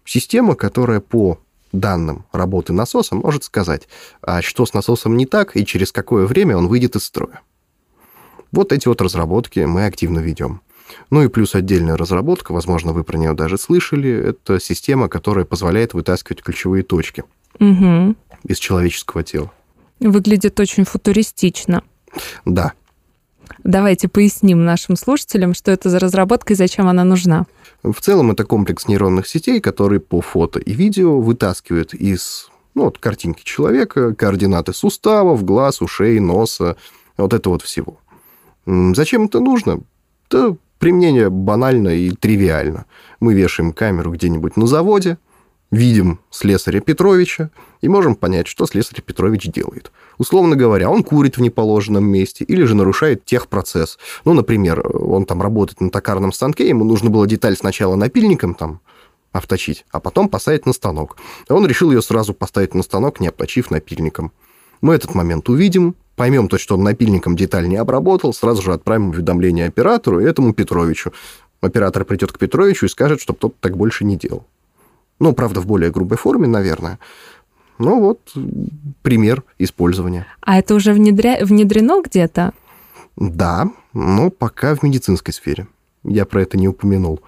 система, 0.04 0.54
которая 0.54 1.00
по 1.00 1.38
данным 1.72 2.26
работы 2.32 2.72
насоса 2.72 3.14
может 3.14 3.44
сказать, 3.44 3.88
а 4.20 4.42
что 4.42 4.66
с 4.66 4.74
насосом 4.74 5.16
не 5.16 5.26
так 5.26 5.56
и 5.56 5.64
через 5.64 5.90
какое 5.92 6.26
время 6.26 6.56
он 6.56 6.68
выйдет 6.68 6.96
из 6.96 7.04
строя. 7.04 7.40
Вот 8.50 8.72
эти 8.72 8.88
вот 8.88 9.00
разработки 9.00 9.60
мы 9.60 9.86
активно 9.86 10.18
ведем. 10.18 10.60
Ну 11.08 11.22
и 11.22 11.28
плюс 11.28 11.54
отдельная 11.54 11.96
разработка, 11.96 12.52
возможно, 12.52 12.92
вы 12.92 13.02
про 13.04 13.16
нее 13.16 13.32
даже 13.32 13.56
слышали, 13.56 14.10
это 14.10 14.60
система, 14.60 15.08
которая 15.08 15.46
позволяет 15.46 15.94
вытаскивать 15.94 16.42
ключевые 16.42 16.82
точки 16.82 17.24
Мгм. 17.58 18.16
из 18.44 18.58
человеческого 18.58 19.22
тела. 19.22 19.50
Выглядит 20.00 20.58
очень 20.60 20.84
футуристично. 20.84 21.82
Да, 22.44 22.72
Давайте 23.64 24.08
поясним 24.08 24.64
нашим 24.64 24.96
слушателям, 24.96 25.54
что 25.54 25.70
это 25.70 25.90
за 25.90 25.98
разработка 25.98 26.52
и 26.52 26.56
зачем 26.56 26.88
она 26.88 27.04
нужна. 27.04 27.46
в 27.82 28.00
целом 28.00 28.30
это 28.30 28.44
комплекс 28.44 28.88
нейронных 28.88 29.26
сетей, 29.26 29.60
который 29.60 30.00
по 30.00 30.20
фото 30.20 30.58
и 30.58 30.72
видео 30.72 31.20
вытаскивает 31.20 31.94
из 31.94 32.50
ну, 32.74 32.84
вот, 32.84 32.98
картинки 32.98 33.44
человека 33.44 34.14
координаты 34.14 34.72
суставов, 34.72 35.44
глаз, 35.44 35.82
ушей, 35.82 36.20
носа, 36.20 36.76
вот 37.16 37.34
это 37.34 37.50
вот 37.50 37.62
всего. 37.62 37.98
Зачем 38.66 39.24
это 39.24 39.40
нужно? 39.40 39.80
Да 40.30 40.56
применение 40.82 41.30
банально 41.30 41.90
и 41.90 42.10
тривиально. 42.10 42.86
Мы 43.20 43.34
вешаем 43.34 43.72
камеру 43.72 44.10
где-нибудь 44.10 44.56
на 44.56 44.66
заводе, 44.66 45.16
видим 45.70 46.18
слесаря 46.28 46.80
Петровича 46.80 47.50
и 47.82 47.88
можем 47.88 48.16
понять, 48.16 48.48
что 48.48 48.66
слесарь 48.66 49.00
Петрович 49.00 49.44
делает. 49.44 49.92
Условно 50.22 50.54
говоря, 50.54 50.88
он 50.88 51.02
курит 51.02 51.36
в 51.36 51.40
неположенном 51.40 52.04
месте 52.04 52.44
или 52.44 52.62
же 52.62 52.76
нарушает 52.76 53.24
техпроцесс. 53.24 53.98
Ну, 54.24 54.34
например, 54.34 54.80
он 54.96 55.24
там 55.24 55.42
работает 55.42 55.80
на 55.80 55.90
токарном 55.90 56.30
станке, 56.30 56.68
ему 56.68 56.84
нужно 56.84 57.10
было 57.10 57.26
деталь 57.26 57.56
сначала 57.56 57.96
напильником 57.96 58.54
там 58.54 58.78
обточить, 59.32 59.84
а 59.90 59.98
потом 59.98 60.28
поставить 60.28 60.64
на 60.64 60.72
станок. 60.74 61.16
Он 61.48 61.66
решил 61.66 61.90
ее 61.90 62.02
сразу 62.02 62.34
поставить 62.34 62.72
на 62.72 62.84
станок, 62.84 63.18
не 63.18 63.26
обточив 63.26 63.72
напильником. 63.72 64.30
Мы 64.80 64.94
этот 64.94 65.16
момент 65.16 65.48
увидим, 65.48 65.96
поймем 66.14 66.46
то, 66.46 66.56
что 66.56 66.76
он 66.76 66.84
напильником 66.84 67.34
деталь 67.34 67.66
не 67.66 67.74
обработал, 67.76 68.32
сразу 68.32 68.62
же 68.62 68.72
отправим 68.72 69.08
уведомление 69.08 69.66
оператору 69.66 70.20
и 70.20 70.24
этому 70.24 70.54
Петровичу. 70.54 71.12
Оператор 71.60 72.04
придет 72.04 72.30
к 72.30 72.38
Петровичу 72.38 72.86
и 72.86 72.88
скажет, 72.88 73.20
чтобы 73.20 73.40
тот 73.40 73.58
так 73.58 73.76
больше 73.76 74.04
не 74.04 74.14
делал. 74.14 74.46
Ну, 75.18 75.32
правда, 75.32 75.60
в 75.60 75.66
более 75.66 75.90
грубой 75.90 76.16
форме, 76.16 76.46
наверное. 76.46 77.00
Ну, 77.78 78.00
вот 78.00 78.20
пример 79.02 79.42
использования. 79.58 80.26
А 80.40 80.58
это 80.58 80.74
уже 80.74 80.92
внедря... 80.92 81.44
внедрено 81.44 82.02
где-то? 82.02 82.52
Да, 83.16 83.70
Но 83.92 84.30
пока 84.30 84.74
в 84.74 84.82
медицинской 84.82 85.34
сфере. 85.34 85.66
Я 86.04 86.24
про 86.24 86.42
это 86.42 86.56
не 86.56 86.68
упомянул. 86.68 87.20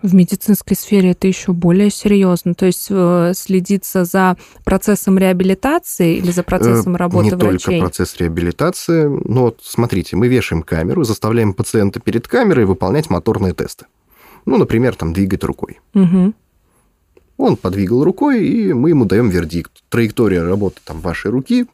В 0.00 0.14
медицинской 0.14 0.76
сфере 0.76 1.10
это 1.10 1.26
еще 1.26 1.52
более 1.52 1.90
серьезно. 1.90 2.54
То 2.54 2.66
есть 2.66 2.86
э, 2.88 3.32
следиться 3.34 4.04
за 4.04 4.36
процессом 4.64 5.18
реабилитации 5.18 6.16
или 6.16 6.30
за 6.30 6.44
процессом 6.44 6.94
Э, 6.94 6.98
работы 6.98 7.24
Не 7.24 7.30
врачей? 7.32 7.58
только 7.58 7.80
процесс 7.80 8.16
реабилитации. 8.18 9.08
Но 9.08 9.42
вот 9.42 9.60
смотрите, 9.64 10.14
мы 10.14 10.28
вешаем 10.28 10.62
камеру, 10.62 11.02
заставляем 11.02 11.52
пациента 11.52 11.98
перед 11.98 12.28
камерой 12.28 12.64
выполнять 12.64 13.10
моторные 13.10 13.54
тесты. 13.54 13.86
Ну, 14.46 14.56
например, 14.56 14.94
там 14.94 15.12
двигать 15.12 15.42
рукой. 15.42 15.80
Мгм. 15.94 16.34
Он 17.38 17.56
подвигал 17.56 18.04
рукой, 18.04 18.44
и 18.44 18.72
мы 18.72 18.90
ему 18.90 19.04
даем 19.04 19.30
вердикт. 19.30 19.72
Траектория 19.88 20.42
работы 20.42 20.80
там, 20.84 21.00
вашей 21.00 21.30
руки 21.30 21.66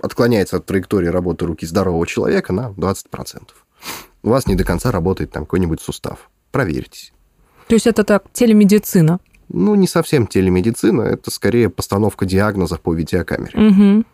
отклоняется 0.00 0.56
от 0.56 0.66
траектории 0.66 1.08
работы 1.08 1.44
руки 1.44 1.66
здорового 1.66 2.06
человека 2.06 2.52
на 2.52 2.70
20%. 2.70 3.04
У 4.22 4.30
вас 4.30 4.46
не 4.46 4.54
до 4.54 4.64
конца 4.64 4.90
работает 4.90 5.30
там 5.30 5.44
какой-нибудь 5.44 5.80
сустав. 5.80 6.30
Проверьтесь. 6.50 7.12
То 7.68 7.74
есть 7.74 7.86
это 7.86 8.02
так, 8.02 8.24
телемедицина. 8.32 9.20
Ну, 9.50 9.74
не 9.74 9.86
совсем 9.86 10.26
телемедицина, 10.26 11.02
это 11.02 11.30
скорее 11.30 11.68
постановка 11.68 12.24
диагноза 12.24 12.76
по 12.76 12.94
видеокамере. 12.94 13.58
Мгм. 13.58 14.06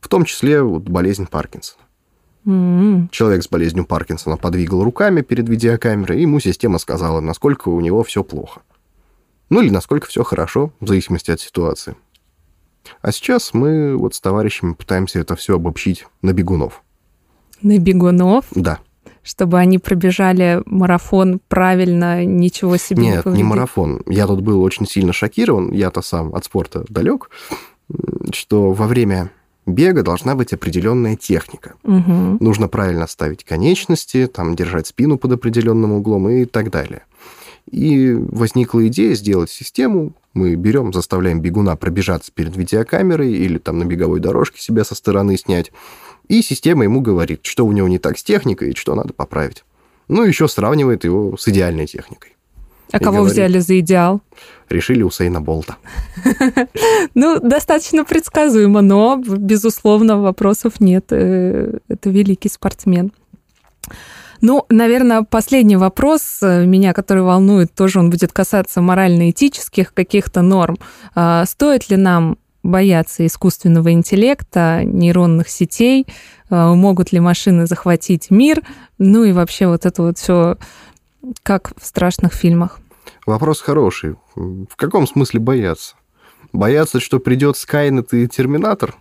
В 0.00 0.08
том 0.08 0.24
числе 0.24 0.62
вот, 0.62 0.82
болезнь 0.82 1.26
Паркинсона. 1.26 1.82
М. 2.46 3.08
Человек 3.12 3.42
с 3.42 3.48
болезнью 3.48 3.86
Паркинсона 3.86 4.36
подвигал 4.36 4.82
руками 4.82 5.22
перед 5.22 5.48
видеокамерой, 5.48 6.18
и 6.18 6.22
ему 6.22 6.40
система 6.40 6.78
сказала, 6.78 7.20
насколько 7.20 7.68
у 7.68 7.80
него 7.80 8.02
все 8.02 8.22
плохо. 8.24 8.60
Ну 9.50 9.60
или 9.60 9.70
насколько 9.70 10.06
все 10.06 10.22
хорошо, 10.22 10.72
в 10.80 10.86
зависимости 10.88 11.30
от 11.30 11.40
ситуации. 11.40 11.96
А 13.02 13.12
сейчас 13.12 13.52
мы 13.52 13.96
вот 13.96 14.14
с 14.14 14.20
товарищами 14.20 14.72
пытаемся 14.74 15.18
это 15.20 15.36
все 15.36 15.56
обобщить 15.56 16.06
на 16.22 16.32
бегунов. 16.32 16.82
На 17.60 17.78
бегунов, 17.78 18.46
Да. 18.52 18.78
чтобы 19.22 19.58
они 19.58 19.78
пробежали 19.78 20.62
марафон 20.64 21.40
правильно, 21.48 22.24
ничего 22.24 22.76
себе 22.78 23.02
Нет, 23.02 23.16
не 23.16 23.22
повредили. 23.22 23.46
марафон. 23.46 24.02
Я 24.06 24.26
тут 24.26 24.40
был 24.40 24.62
очень 24.62 24.86
сильно 24.86 25.12
шокирован, 25.12 25.72
я-то 25.72 26.00
сам 26.00 26.34
от 26.34 26.44
спорта 26.46 26.84
далек, 26.88 27.28
что 28.32 28.72
во 28.72 28.86
время 28.86 29.30
бега 29.66 30.02
должна 30.02 30.34
быть 30.34 30.52
определенная 30.54 31.16
техника. 31.16 31.74
Мгм. 31.82 32.38
Нужно 32.40 32.68
правильно 32.68 33.06
ставить 33.06 33.44
конечности, 33.44 34.26
там, 34.26 34.56
держать 34.56 34.86
спину 34.86 35.18
под 35.18 35.32
определенным 35.32 35.92
углом 35.92 36.28
и 36.30 36.44
так 36.46 36.70
далее. 36.70 37.02
И 37.70 38.12
возникла 38.12 38.86
идея 38.88 39.14
сделать 39.14 39.50
систему. 39.50 40.12
Мы 40.34 40.54
берем, 40.54 40.92
заставляем 40.92 41.40
бегуна 41.40 41.76
пробежаться 41.76 42.32
перед 42.32 42.56
видеокамерой 42.56 43.32
или 43.32 43.58
там 43.58 43.78
на 43.78 43.84
беговой 43.84 44.20
дорожке 44.20 44.60
себя 44.60 44.84
со 44.84 44.94
стороны 44.94 45.36
снять. 45.36 45.72
И 46.28 46.42
система 46.42 46.84
ему 46.84 47.00
говорит, 47.00 47.40
что 47.44 47.66
у 47.66 47.72
него 47.72 47.88
не 47.88 47.98
так 47.98 48.18
с 48.18 48.22
техникой 48.22 48.70
и 48.70 48.76
что 48.76 48.94
надо 48.94 49.12
поправить. 49.12 49.64
Ну, 50.08 50.22
еще 50.24 50.48
сравнивает 50.48 51.04
его 51.04 51.36
с 51.36 51.46
идеальной 51.48 51.86
техникой. 51.86 52.36
А 52.92 52.98
кого 52.98 53.18
говорит. 53.18 53.32
взяли 53.34 53.58
за 53.60 53.78
идеал? 53.78 54.20
Решили 54.68 55.02
Усейна 55.02 55.40
Болта. 55.40 55.76
Ну, 57.14 57.40
достаточно 57.40 58.04
предсказуемо, 58.04 58.80
но, 58.80 59.16
безусловно, 59.16 60.20
вопросов 60.20 60.80
нет. 60.80 61.06
Э, 61.10 61.78
Это 61.88 62.10
великий 62.10 62.48
спортсмен. 62.48 63.12
Ну, 64.40 64.64
наверное, 64.68 65.22
последний 65.22 65.76
вопрос 65.76 66.38
э, 66.42 66.64
меня, 66.64 66.92
который 66.92 67.22
волнует, 67.22 67.74
тоже 67.74 67.98
он 67.98 68.10
будет 68.10 68.32
касаться 68.32 68.80
морально-этических 68.80 69.92
каких-то 69.92 70.42
норм. 70.42 70.78
А, 71.14 71.44
Стоит 71.44 71.90
ли 71.90 71.96
нам 71.96 72.38
бояться 72.62 73.26
искусственного 73.26 73.92
интеллекта, 73.92 74.82
нейронных 74.84 75.48
сетей? 75.48 76.06
А, 76.48 76.74
Могут 76.74 77.12
ли 77.12 77.20
машины 77.20 77.66
захватить 77.66 78.30
мир? 78.30 78.62
Ну 78.98 79.24
и 79.24 79.32
вообще 79.32 79.66
вот 79.66 79.84
это 79.86 80.02
вот 80.02 80.18
все 80.18 80.56
как 81.42 81.72
в 81.78 81.84
страшных 81.84 82.32
фильмах. 82.32 82.80
Вопрос 83.26 83.60
хороший. 83.60 84.16
В 84.34 84.76
каком 84.76 85.06
смысле 85.06 85.40
бояться? 85.40 85.94
Бояться, 86.52 86.98
что 86.98 87.20
придет 87.20 87.56
Скайнет 87.56 88.12
и 88.14 88.26
Терминатор? 88.26 88.96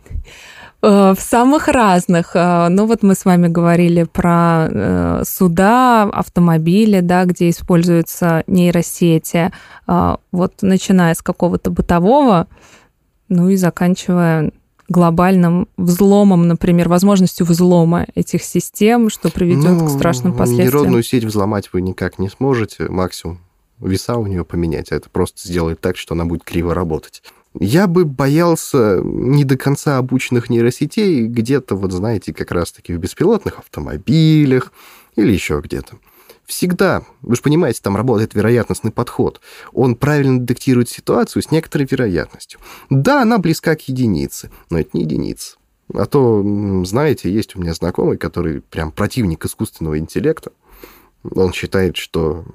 Э, 0.82 1.14
В 1.18 1.22
самых 1.22 1.68
разных. 1.68 2.36
Э, 2.36 2.68
Ну 2.70 2.86
вот 2.86 3.04
мы 3.04 3.16
с 3.16 3.26
вами 3.26 3.48
говорили 3.48 4.04
про 4.04 4.68
э, 4.70 5.24
суда, 5.26 6.04
автомобили, 6.04 7.02
да, 7.02 7.26
где 7.26 7.50
используются 7.50 8.44
нейросети. 8.48 9.52
Вот 10.32 10.54
начиная 10.62 11.14
с 11.14 11.22
какого-то 11.22 11.72
бытового, 11.72 12.48
ну 13.28 13.50
и 13.50 13.56
заканчивая 13.56 14.52
глобальным 14.88 15.68
взломом, 15.78 16.48
например, 16.48 16.90
возможностью 16.90 17.46
взлома 17.46 18.08
этих 18.16 18.44
систем, 18.44 19.10
что 19.10 19.30
приведет 19.30 19.72
Ну, 19.72 19.86
к 19.86 19.90
страшным 19.90 20.34
последствиям. 20.34 20.72
Нейронную 20.72 21.04
сеть 21.04 21.24
взломать 21.24 21.70
вы 21.74 21.82
никак 21.82 22.18
не 22.20 22.30
сможете. 22.30 22.88
Максимум 22.90 23.40
веса 23.80 24.18
у 24.18 24.26
нее 24.26 24.44
поменять, 24.44 24.92
а 24.92 24.96
это 24.96 25.10
просто 25.10 25.48
сделает 25.48 25.80
так, 25.80 25.96
что 25.98 26.16
она 26.16 26.26
будет 26.26 26.44
криво 26.44 26.74
работать. 26.74 27.22
Я 27.60 27.88
бы 27.88 28.06
боялся 28.06 29.02
не 29.04 29.44
до 29.44 29.58
конца 29.58 29.98
обученных 29.98 30.50
нейросетей 30.50 31.28
где-то, 31.28 31.76
вот 31.76 31.92
знаете, 31.92 32.34
как 32.34 32.52
раз-таки 32.52 32.94
в 32.94 33.00
беспилотных 33.00 33.60
автомобилях 33.60 34.72
или 35.18 35.34
еще 35.34 35.60
где-то. 35.62 35.98
Всегда, 36.46 37.04
вы 37.22 37.36
же 37.36 37.42
понимаете, 37.42 37.82
там 37.84 37.98
работает 37.98 38.34
вероятностный 38.34 38.92
подход. 38.92 39.42
Он 39.74 39.96
правильно 39.96 40.40
детектирует 40.40 40.90
ситуацию 40.90 41.44
с 41.44 41.52
некоторой 41.52 41.86
вероятностью. 41.86 42.62
Да, 42.90 43.22
она 43.22 43.38
близка 43.38 43.76
к 43.76 43.82
единице, 43.82 44.50
но 44.70 44.80
это 44.80 44.92
не 44.94 45.02
единица. 45.04 45.58
А 45.94 46.06
то, 46.06 46.42
знаете, 46.86 47.32
есть 47.32 47.56
у 47.56 47.60
меня 47.60 47.74
знакомый, 47.74 48.18
который 48.18 48.62
прям 48.62 48.92
противник 48.92 49.46
искусственного 49.46 50.00
интеллекта. 50.00 50.52
Он 51.24 51.52
считает, 51.52 51.98
что 51.98 52.46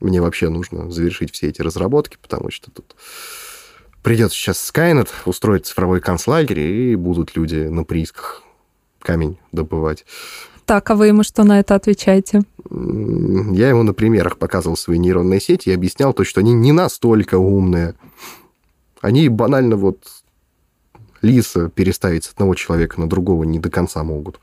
мне 0.00 0.20
вообще 0.20 0.48
нужно 0.48 0.90
завершить 0.90 1.32
все 1.32 1.48
эти 1.48 1.62
разработки, 1.62 2.18
потому 2.20 2.50
что 2.50 2.70
тут 2.70 2.96
придет 4.02 4.32
сейчас 4.32 4.60
Скайнет, 4.60 5.08
устроить 5.24 5.66
цифровой 5.66 6.00
концлагерь, 6.00 6.60
и 6.60 6.96
будут 6.96 7.36
люди 7.36 7.56
на 7.56 7.84
приисках 7.84 8.42
камень 9.00 9.38
добывать. 9.52 10.04
Так, 10.66 10.88
а 10.90 10.94
вы 10.94 11.08
ему 11.08 11.24
что 11.24 11.42
на 11.42 11.58
это 11.58 11.74
отвечаете? 11.74 12.42
Я 12.70 13.68
ему 13.70 13.82
на 13.82 13.92
примерах 13.92 14.38
показывал 14.38 14.76
свои 14.76 14.98
нейронные 14.98 15.40
сети 15.40 15.70
и 15.70 15.72
объяснял 15.72 16.12
то, 16.12 16.22
что 16.22 16.40
они 16.40 16.52
не 16.52 16.72
настолько 16.72 17.38
умные. 17.38 17.96
Они 19.00 19.28
банально 19.28 19.76
вот 19.76 20.06
лиса 21.22 21.68
переставить 21.70 22.24
с 22.24 22.32
одного 22.32 22.54
человека 22.54 23.00
на 23.00 23.08
другого 23.08 23.44
не 23.44 23.58
до 23.58 23.70
конца 23.70 24.04
могут. 24.04 24.38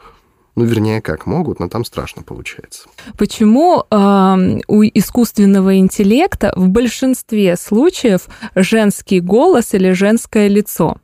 Ну, 0.58 0.66
вернее, 0.66 1.02
как 1.04 1.28
могут, 1.28 1.60
но 1.60 1.70
там 1.70 1.86
страшно 1.86 2.24
получается. 2.24 2.90
Почему 3.16 3.84
э, 3.92 4.60
у 4.68 4.82
искусственного 4.82 5.78
интеллекта 5.78 6.52
в 6.56 6.68
большинстве 6.70 7.56
случаев 7.56 8.28
женский 8.56 9.20
голос 9.20 9.76
или 9.76 9.92
женское 9.92 10.48
лицо? 10.48 10.98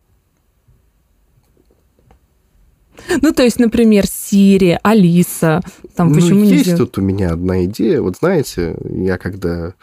Ну, 3.21 3.31
то 3.31 3.43
есть, 3.43 3.59
например, 3.59 4.07
Сири, 4.07 4.79
Алиса, 4.81 5.61
там 5.95 6.09
ну, 6.09 6.15
почему 6.15 6.43
есть 6.45 6.65
нельзя? 6.65 6.77
тут 6.77 6.97
у 6.97 7.01
меня 7.01 7.31
одна 7.33 7.63
идея. 7.65 8.01
Вот 8.01 8.17
знаете, 8.17 8.75
я 8.83 9.19
когда 9.19 9.75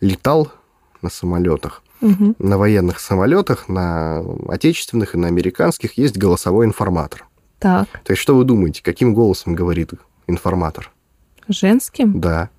летал 0.00 0.50
на 1.00 1.10
самолетах, 1.10 1.84
Мгм. 2.00 2.34
на 2.40 2.58
военных 2.58 2.98
самолетах, 2.98 3.68
на 3.68 4.24
отечественных 4.48 5.14
и 5.14 5.18
на 5.18 5.28
американских 5.28 5.96
есть 5.96 6.16
голосовой 6.18 6.66
информатор. 6.66 7.24
Так, 7.62 7.88
То 8.04 8.12
есть 8.12 8.20
что 8.20 8.34
вы 8.36 8.44
думаете, 8.44 8.82
каким 8.82 9.14
голосом 9.14 9.54
говорит 9.54 9.92
информатор? 10.26 10.90
женским, 11.48 12.20
Да. 12.20 12.50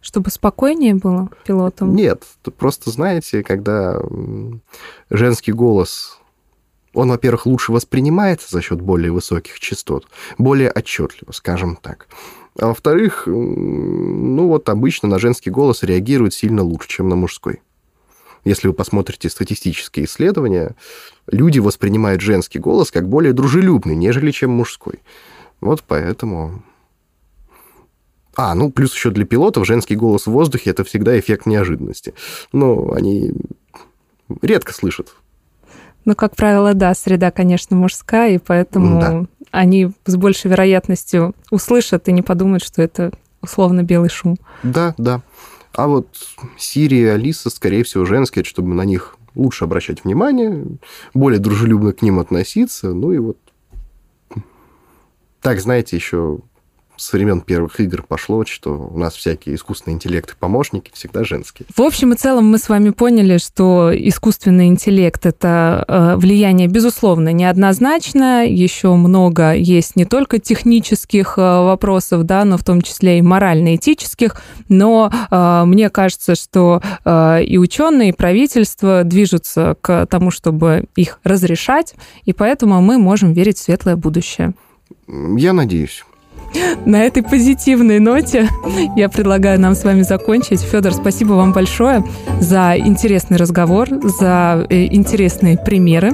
чтобы 0.00 0.30
спокойнее 0.30 0.94
было 0.94 1.28
пилотам. 1.44 1.94
Нет, 1.96 2.24
просто 2.58 2.90
знаете, 2.90 3.42
когда 3.42 4.00
женский 5.10 5.52
голос, 5.52 6.18
он, 6.94 7.08
во-первых, 7.10 7.46
лучше 7.46 7.72
воспринимается 7.72 8.48
за 8.50 8.62
счет 8.62 8.80
более 8.80 9.10
высоких 9.12 9.58
частот, 9.60 10.06
более 10.38 10.70
отчетливо, 10.70 11.32
скажем 11.32 11.76
так. 11.76 12.08
А 12.58 12.68
во-вторых, 12.68 13.24
ну 13.26 14.48
вот 14.48 14.68
обычно 14.70 15.08
на 15.08 15.18
женский 15.18 15.50
голос 15.50 15.82
реагирует 15.82 16.32
сильно 16.32 16.62
лучше, 16.62 16.88
чем 16.88 17.08
на 17.08 17.16
мужской. 17.16 17.60
Если 18.46 18.68
вы 18.68 18.74
посмотрите 18.74 19.28
статистические 19.28 20.06
исследования, 20.06 20.76
люди 21.26 21.58
воспринимают 21.58 22.20
женский 22.20 22.60
голос 22.60 22.92
как 22.92 23.08
более 23.08 23.32
дружелюбный, 23.32 23.96
нежели 23.96 24.30
чем 24.30 24.52
мужской. 24.52 25.00
Вот 25.60 25.82
поэтому... 25.84 26.62
А, 28.36 28.54
ну, 28.54 28.70
плюс 28.70 28.94
еще 28.94 29.10
для 29.10 29.26
пилотов 29.26 29.66
женский 29.66 29.96
голос 29.96 30.26
в 30.26 30.30
воздухе– 30.30 30.70
это 30.70 30.84
всегда 30.84 31.18
эффект 31.18 31.46
неожиданности. 31.46 32.14
Но 32.52 32.92
они 32.92 33.32
редко 34.42 34.72
слышат. 34.72 35.16
Ну, 36.04 36.14
как 36.14 36.36
правило, 36.36 36.72
да, 36.72 36.94
среда, 36.94 37.32
конечно, 37.32 37.74
мужская, 37.74 38.36
и 38.36 38.38
поэтому 38.38 39.00
Да. 39.00 39.24
они 39.50 39.90
с 40.04 40.14
большей 40.14 40.52
вероятностью 40.52 41.34
услышат 41.50 42.06
и 42.06 42.12
не 42.12 42.22
подумают, 42.22 42.62
что 42.62 42.80
это 42.80 43.10
условно 43.42 43.82
белый 43.82 44.08
шум. 44.08 44.36
Да, 44.62 44.94
да. 44.98 45.22
А 45.76 45.88
вот 45.88 46.08
Сири 46.56 46.96
и 46.96 47.04
Алиса, 47.04 47.50
скорее 47.50 47.84
всего, 47.84 48.06
женские, 48.06 48.44
чтобы 48.44 48.72
на 48.72 48.82
них 48.82 49.16
лучше 49.34 49.64
обращать 49.64 50.04
внимание, 50.04 50.64
более 51.12 51.38
дружелюбно 51.38 51.92
к 51.92 52.00
ним 52.00 52.18
относиться. 52.18 52.94
Ну 52.94 53.12
и 53.12 53.18
вот 53.18 53.36
так, 55.42 55.60
знаете, 55.60 55.94
еще 55.94 56.38
с 56.96 57.12
времен 57.12 57.40
первых 57.40 57.80
игр 57.80 58.02
пошло, 58.02 58.44
что 58.46 58.88
у 58.92 58.98
нас 58.98 59.14
всякие 59.14 59.54
искусственные 59.54 59.96
интеллекты, 59.96 60.34
помощники 60.38 60.90
всегда 60.94 61.24
женские. 61.24 61.66
В 61.74 61.82
общем 61.82 62.12
и 62.12 62.16
целом 62.16 62.46
мы 62.46 62.58
с 62.58 62.68
вами 62.68 62.90
поняли, 62.90 63.38
что 63.38 63.90
искусственный 63.92 64.68
интеллект— 64.68 65.24
это 65.26 65.84
э, 65.86 66.16
влияние, 66.16 66.68
безусловно, 66.68 67.32
неоднозначное. 67.32 68.46
Еще 68.46 68.94
много 68.94 69.52
есть 69.52 69.96
не 69.96 70.04
только 70.04 70.38
технических 70.38 71.34
э, 71.36 71.40
вопросов, 71.40 72.24
да, 72.24 72.44
но 72.44 72.56
в 72.56 72.64
том 72.64 72.82
числе 72.82 73.18
и 73.18 73.22
морально-этических. 73.22 74.40
Но 74.68 75.10
э, 75.30 75.62
мне 75.66 75.90
кажется, 75.90 76.34
что 76.34 76.82
и 77.06 77.58
ученые, 77.58 78.10
и 78.10 78.12
правительство 78.12 79.02
движутся 79.04 79.76
к 79.80 80.06
тому, 80.06 80.30
чтобы 80.30 80.84
их 80.96 81.20
разрешать, 81.24 81.94
и 82.24 82.32
поэтому 82.32 82.80
мы 82.80 82.98
можем 82.98 83.32
верить 83.32 83.58
в 83.58 83.62
светлое 83.62 83.96
будущее. 83.96 84.54
Я 85.08 85.52
надеюсь. 85.52 86.04
На 86.84 87.04
этой 87.04 87.22
позитивной 87.22 87.98
ноте 87.98 88.48
я 88.96 89.08
предлагаю 89.08 89.60
нам 89.60 89.74
с 89.74 89.84
вами 89.84 90.02
закончить. 90.02 90.60
Федор, 90.60 90.92
спасибо 90.92 91.32
вам 91.32 91.52
большое 91.52 92.04
за 92.40 92.76
интересный 92.78 93.36
разговор, 93.36 93.88
за 94.02 94.66
э, 94.68 94.86
интересные 94.86 95.58
примеры. 95.58 96.12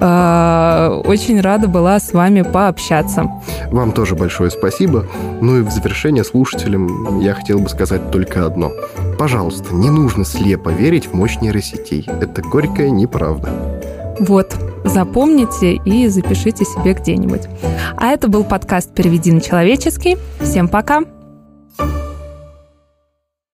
А, 0.00 1.00
очень 1.04 1.40
рада 1.40 1.68
была 1.68 1.98
с 1.98 2.12
вами 2.12 2.42
пообщаться. 2.42 3.30
Вам 3.70 3.92
тоже 3.92 4.14
большое 4.14 4.50
спасибо. 4.50 5.06
Ну 5.40 5.58
и 5.58 5.62
в 5.62 5.70
завершение 5.70 6.24
слушателям 6.24 7.20
я 7.20 7.34
хотел 7.34 7.58
бы 7.58 7.68
сказать 7.68 8.10
только 8.10 8.46
одно. 8.46 8.70
Пожалуйста, 9.18 9.74
не 9.74 9.90
нужно 9.90 10.24
слепо 10.24 10.68
верить 10.68 11.06
в 11.06 11.14
мощь 11.14 11.38
нейросетей. 11.40 12.08
Это 12.20 12.42
горькая 12.42 12.90
неправда. 12.90 13.77
Вот, 14.20 14.56
запомните 14.84 15.74
и 15.74 16.08
запишите 16.08 16.64
себе 16.64 16.94
где-нибудь. 16.94 17.42
А 17.96 18.08
это 18.08 18.28
был 18.28 18.44
подкаст 18.44 18.92
«Переведи 18.92 19.32
на 19.32 19.40
человеческий». 19.40 20.16
Всем 20.40 20.68
пока! 20.68 21.17